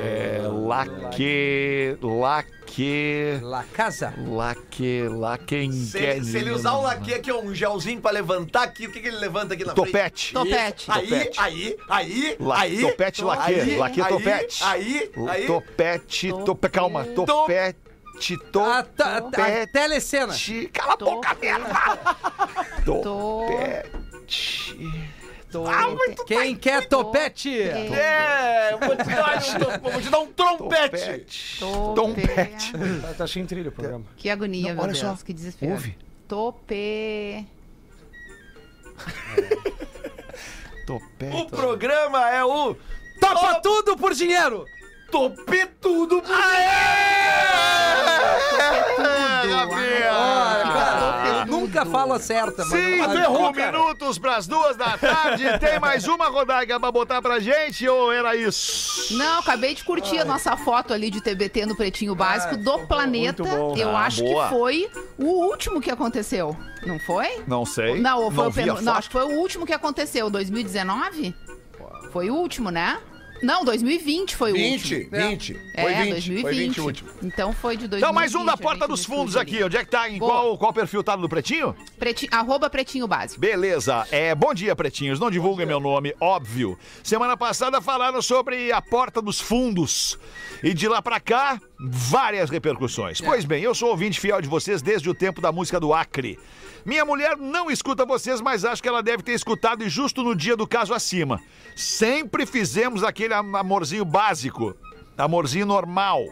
[0.04, 1.96] É, laque.
[2.02, 3.38] Laque.
[3.42, 4.12] La Casa.
[4.18, 5.08] Laque.
[5.08, 5.72] Laque.
[5.72, 9.00] Se, se ele usar o laque aqui, ó, um gelzinho pra levantar aqui, o que,
[9.00, 10.32] que ele levanta aqui na Topete.
[10.32, 10.34] frente?
[10.34, 10.90] Topete.
[10.90, 11.40] Aí, Topete.
[11.40, 12.80] aí, aí, La- aí.
[12.82, 13.54] topete laque.
[13.54, 14.64] aí, Laque aí, topete.
[14.64, 15.46] Aí, aí.
[15.46, 16.28] Topete.
[16.44, 17.04] Tope, calma.
[17.04, 17.78] Topete.
[18.54, 19.72] A, ta- a Topete.
[19.72, 20.34] telecena.
[20.72, 21.98] Cala a boca, merda!
[22.84, 24.76] Topete.
[25.66, 27.58] Ah, Quem quer topete?
[27.62, 31.58] É, eu vou te dar um, vou te dar um trompete.
[31.94, 32.72] Tompete.
[33.00, 34.04] Tá, tá sem trilha o programa.
[34.16, 35.18] Que agonia, Não, meu olha Deus.
[35.18, 35.24] só.
[35.24, 35.72] Que desespero.
[35.72, 35.96] Ouve.
[36.28, 37.46] Tope...
[40.88, 41.50] O Topete.
[41.50, 42.74] programa é o
[43.20, 44.64] Topa tudo por dinheiro!
[45.10, 46.22] Topetudo.
[50.10, 51.27] Ah, cara, eu
[51.68, 52.80] nunca falo certa, mas...
[52.80, 55.44] Cinco minutos pras duas da tarde.
[55.60, 59.14] Tem mais uma rodada pra botar pra gente ou era isso?
[59.14, 63.42] Não, acabei de curtir a nossa foto ali de TBT no Pretinho Básico do Planeta.
[63.76, 64.44] Eu Ah, acho boa.
[64.44, 66.56] que foi o último que aconteceu.
[66.86, 67.42] Não foi?
[67.46, 68.00] Não sei.
[68.00, 68.82] Não, ou foi não o vi a penu...
[68.82, 70.30] Não, acho que foi o último que aconteceu.
[70.30, 71.34] 2019?
[72.12, 72.98] Foi o último, né?
[73.42, 75.10] Não, 2020 foi o 20, último.
[75.28, 75.56] 20.
[75.74, 76.10] É, Foi 20.
[76.10, 76.42] 2020.
[76.42, 77.10] Foi 20 o último.
[77.22, 77.98] Então foi de 2020.
[78.02, 79.54] Então, mais um da Porta dos Fundos ali.
[79.54, 79.64] aqui.
[79.64, 80.08] Onde é que tá?
[80.08, 80.30] Em Boa.
[80.32, 81.74] qual, qual perfil tá no Pretinho?
[81.98, 82.28] Preti...
[82.30, 83.40] Arroba Pretinho Básico.
[83.40, 84.06] Beleza.
[84.10, 85.20] É, bom dia, pretinhos.
[85.20, 86.78] Não divulguem meu nome, óbvio.
[87.02, 90.18] Semana passada falaram sobre a porta dos fundos.
[90.62, 93.20] E de lá pra cá, várias repercussões.
[93.20, 96.38] Pois bem, eu sou ouvinte fiel de vocês desde o tempo da música do Acre.
[96.88, 100.34] Minha mulher não escuta vocês, mas acho que ela deve ter escutado e justo no
[100.34, 101.38] dia do caso acima.
[101.76, 104.74] Sempre fizemos aquele am- amorzinho básico,
[105.18, 106.24] amorzinho normal.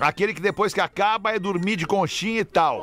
[0.00, 2.80] Aquele que depois que acaba é dormir de conchinha e tal.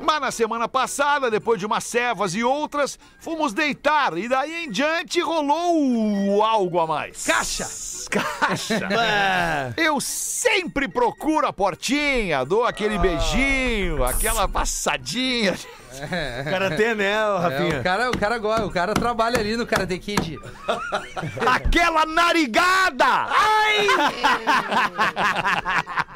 [0.00, 4.16] Mas na semana passada, depois de umas cevas e outras, fomos deitar.
[4.16, 7.26] E daí em diante rolou algo a mais.
[7.26, 7.68] Caixa!
[8.08, 8.88] Caixa!
[9.76, 15.54] Eu sempre procuro a portinha, dou aquele beijinho, aquela passadinha.
[16.50, 17.80] Karatê, né, ô, É, Rafinha?
[17.80, 20.38] o, cara, o, cara, go- o cara trabalha ali no Karate Kid.
[21.46, 23.06] Aquela narigada!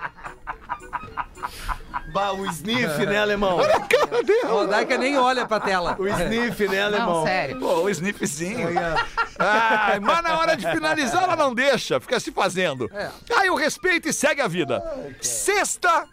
[2.12, 3.58] Bah, o sniff, né, alemão?
[3.58, 5.94] O Rodaica nem olha pra tela.
[5.98, 7.20] O sniff, né, alemão?
[7.20, 7.60] Não, sério.
[7.60, 8.68] Pô, o sniffzinho.
[9.38, 12.90] Ai, mas na hora de finalizar, ela não deixa, fica se fazendo.
[13.38, 14.82] Aí o respeito e segue a vida.
[15.20, 16.04] Sexta,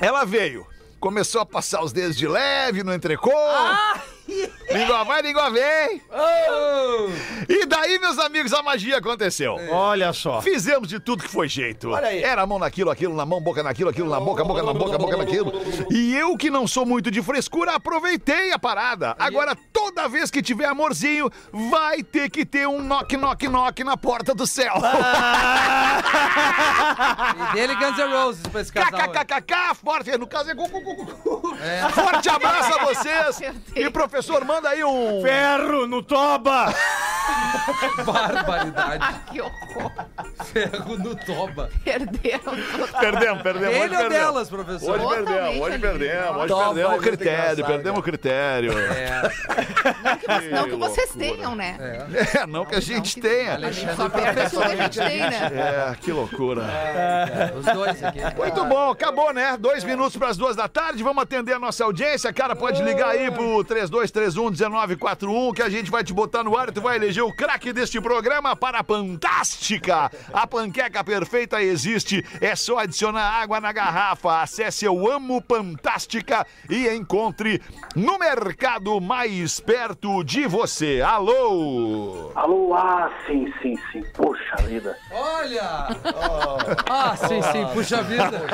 [0.00, 0.66] ela veio.
[1.00, 3.30] Começou a passar os dedos de leve no entrecô.
[4.70, 6.02] Língua vai, língua vem.
[7.48, 9.56] E daí, meus amigos, a magia aconteceu.
[9.70, 10.42] Olha só.
[10.42, 11.90] Fizemos de tudo que foi jeito.
[11.90, 12.22] Olha aí.
[12.22, 14.98] Era a mão naquilo, aquilo na mão, boca naquilo, aquilo na boca, boca na boca,
[14.98, 15.52] boca naquilo.
[15.90, 19.16] E eu, que não sou muito de frescura, aproveitei a parada.
[19.18, 21.30] Agora, toda vez que tiver amorzinho,
[21.70, 24.74] vai ter que ter um knock, knock, knock na porta do céu.
[27.50, 29.00] E dele Guns N' Roses pra esse casal.
[29.00, 29.08] aí.
[29.08, 30.16] KKKK, forte.
[30.18, 30.66] No caso é gu.
[31.92, 33.40] Forte abraço a vocês.
[33.74, 35.22] E professor, manda aí um.
[35.22, 36.74] Ferro no toba!
[38.04, 39.20] Barbaridade.
[39.30, 39.92] Que horror.
[40.44, 41.70] Ferro no toba.
[41.84, 43.00] Perderam total.
[43.00, 43.68] Perdemos, perdemos.
[43.76, 44.24] Ele hoje ou perdemos.
[44.24, 44.90] delas, professor?
[44.94, 45.82] Hoje Totalmente perdemos, hoje ali.
[45.82, 48.72] perdemos, hoje perdemos o muito critério, engraçado, perdemos o critério.
[48.78, 49.22] É.
[50.54, 51.76] Não que vocês tenham, né?
[52.34, 53.54] É, não que a gente tenha.
[53.54, 55.50] A gente só perde o que a gente tem, né?
[55.54, 56.62] É, que loucura.
[57.58, 58.20] Os dois aqui.
[58.36, 59.56] Muito bom, acabou, né?
[59.58, 61.02] Dois minutos para as duas da tarde.
[61.02, 62.32] Vamos atender a nossa audiência.
[62.32, 63.64] Cara, pode ligar aí pro
[64.10, 67.72] 3231-1941 que a gente vai te botar no ar e tu vai eleger o craque
[67.72, 70.10] deste programa para a Fantástica.
[70.32, 72.24] A panqueca perfeita existe.
[72.40, 74.42] É só adicionar água na garrafa.
[74.42, 77.60] Acesse Eu Amo Fantástica e encontre
[77.94, 81.00] no mercado mais perto de você.
[81.00, 82.30] Alô!
[82.34, 84.02] Alô, ah, sim, sim, sim.
[84.14, 84.96] Poxa vida.
[85.10, 85.88] Olha!
[86.88, 88.46] Ah, sim, sim, puxa vida.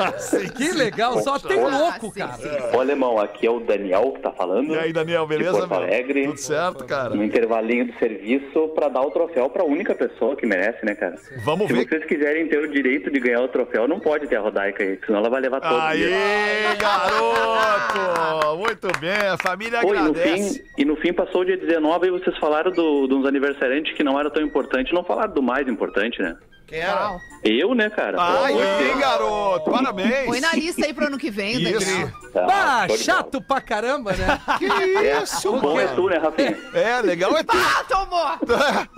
[0.55, 2.33] que legal, só tem louco, sim, cara.
[2.33, 2.49] sim.
[2.75, 4.73] Ô, alemão, aqui é o Daniel que tá falando.
[4.73, 5.44] E aí, Daniel, beleza?
[5.53, 5.77] De Porto meu?
[5.79, 6.25] Alegre.
[6.27, 7.15] Tudo certo, cara?
[7.15, 11.15] No intervalinho do serviço pra dar o troféu pra única pessoa que merece, né, cara?
[11.43, 11.87] Vamos Se ver.
[11.87, 14.99] vocês quiserem ter o direito de ganhar o troféu, não pode ter a Rodaica aí,
[15.05, 16.75] senão ela vai levar todo Aê, dia.
[16.79, 18.57] garoto!
[18.57, 20.59] Muito bem, a família Pô, e no, agradece.
[20.59, 23.93] fim, e no fim passou o dia 19 e vocês falaram do, de uns aniversariantes
[23.95, 26.35] que não era tão importante, não falaram do mais importante, né?
[26.67, 27.09] Quem era?
[27.11, 27.21] Uau.
[27.43, 28.17] Eu, né, cara?
[28.43, 28.99] Aí, Deus.
[28.99, 30.25] garoto, parabéns.
[30.25, 31.85] Põe na lista aí pro ano que vem, Isso.
[31.85, 32.11] Daniel.
[32.35, 34.41] Ah, Ah, show de chato pra caramba, né?
[34.57, 34.65] Que
[35.23, 36.57] isso, O bom é tu, né, Rafinha?
[36.73, 37.55] É, legal é tu.
[37.55, 38.25] Ah, tomou!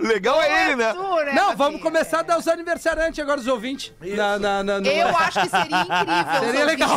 [0.00, 0.92] legal é ele, né?
[0.94, 1.56] Tu, né, Não, Rafinha?
[1.56, 3.92] vamos começar a dar os aniversariantes agora, os ouvintes.
[4.00, 6.88] Na, na, na, no- Eu acho que seria incrível Seria os legal.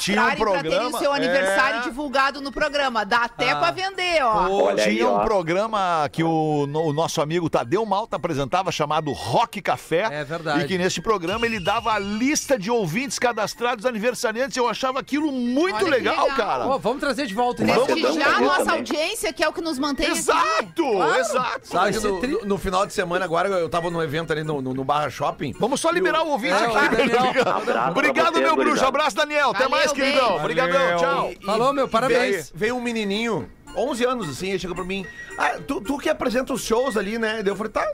[0.00, 1.82] Tinha- um pra terem programa, o seu aniversário é.
[1.82, 3.04] divulgado no programa.
[3.06, 3.56] Dá até Ah.
[3.56, 4.48] pra vender, ó.
[4.50, 5.24] Olha aí, Tinha um ó.
[5.24, 10.15] programa que o, no- o nosso amigo Tadeu Malta apresentava chamado Rock Café.
[10.20, 10.64] É verdade.
[10.64, 14.56] E que nesse programa ele dava a lista de ouvintes cadastrados aniversariantes.
[14.56, 16.36] Eu achava aquilo muito Olha legal, legal.
[16.36, 16.64] cara.
[16.64, 17.62] Pô, vamos trazer de volta.
[17.62, 17.84] Então.
[17.86, 18.74] Prestigiar a nossa também.
[18.78, 20.18] audiência, que é o que nos mantém aqui.
[20.18, 21.68] Exato, exato.
[21.68, 24.72] Sabe no, no- no final de semana agora eu tava num evento ali no, no,
[24.74, 25.54] no Barra Shopping.
[25.58, 26.94] Vamos só liberar o ouvinte É, aqui.
[26.94, 27.90] o Daniel.
[27.90, 28.84] Obrigado, meu bruxo.
[28.84, 29.50] Abraço, Daniel.
[29.50, 30.36] Até Valeu, mais, queridão.
[30.36, 31.30] Obrigadão, tchau.
[31.44, 32.16] Falou, meu, parabéns.
[32.36, 35.04] Veio, veio um menininho, 11 anos assim, ele chegou pra mim.
[35.38, 37.42] Ah, tu, tu que apresenta os shows ali, né?
[37.42, 37.86] Daí eu falei, tá,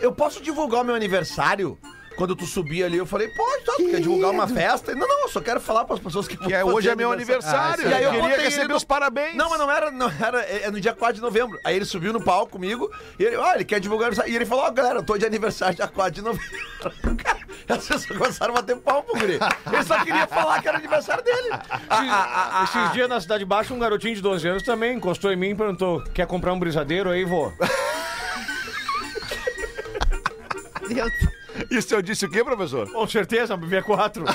[0.00, 1.78] eu- posso divulgar o meu aniversário?
[2.16, 4.94] Quando tu subir ali, eu falei, pode, tá, tu quer divulgar uma festa?
[4.94, 7.86] Não, não, eu só quero falar pras pessoas que, Que é, hoje é meu aniversário.
[7.86, 9.34] Ah, E aí eu queria receber no- os parabéns.
[9.36, 11.58] Não, mas não era, não era, é é no dia 4 de novembro.
[11.64, 14.32] Aí ele subiu no palco comigo e ele, ah, ele quer divulgar aniversário.
[14.32, 16.50] E ele falou, ó, galera, eu tô de aniversário dia 4 de novembro.
[17.22, 17.38] Cara,
[17.68, 19.38] As pessoas começaram a bater pau pro guri.
[19.72, 21.50] Ele só queria falar que era aniversário dele.
[21.88, 25.50] Ah, Esses dias na Cidade Baixa, um garotinho de 12 anos também encostou em mim
[25.50, 27.50] e perguntou: quer comprar um brisadeiro aí, vô?
[30.88, 31.12] Deus.
[31.70, 32.90] Isso eu disse o quê, professor?
[32.90, 34.24] Com certeza, BB4.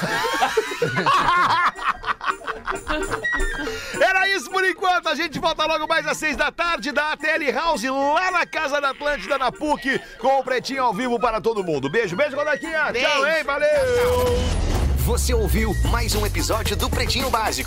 [4.00, 5.10] Era isso por enquanto.
[5.10, 8.80] A gente volta logo mais às seis da tarde da ATL House, lá na Casa
[8.80, 11.90] da Atlântida, na PUC, com o Pretinho ao vivo para todo mundo.
[11.90, 12.94] Beijo, beijo, Godaquinha.
[12.94, 13.44] Tchau, hein?
[13.44, 14.76] Valeu!
[15.06, 17.64] Você ouviu mais um episódio do Pretinho Básico.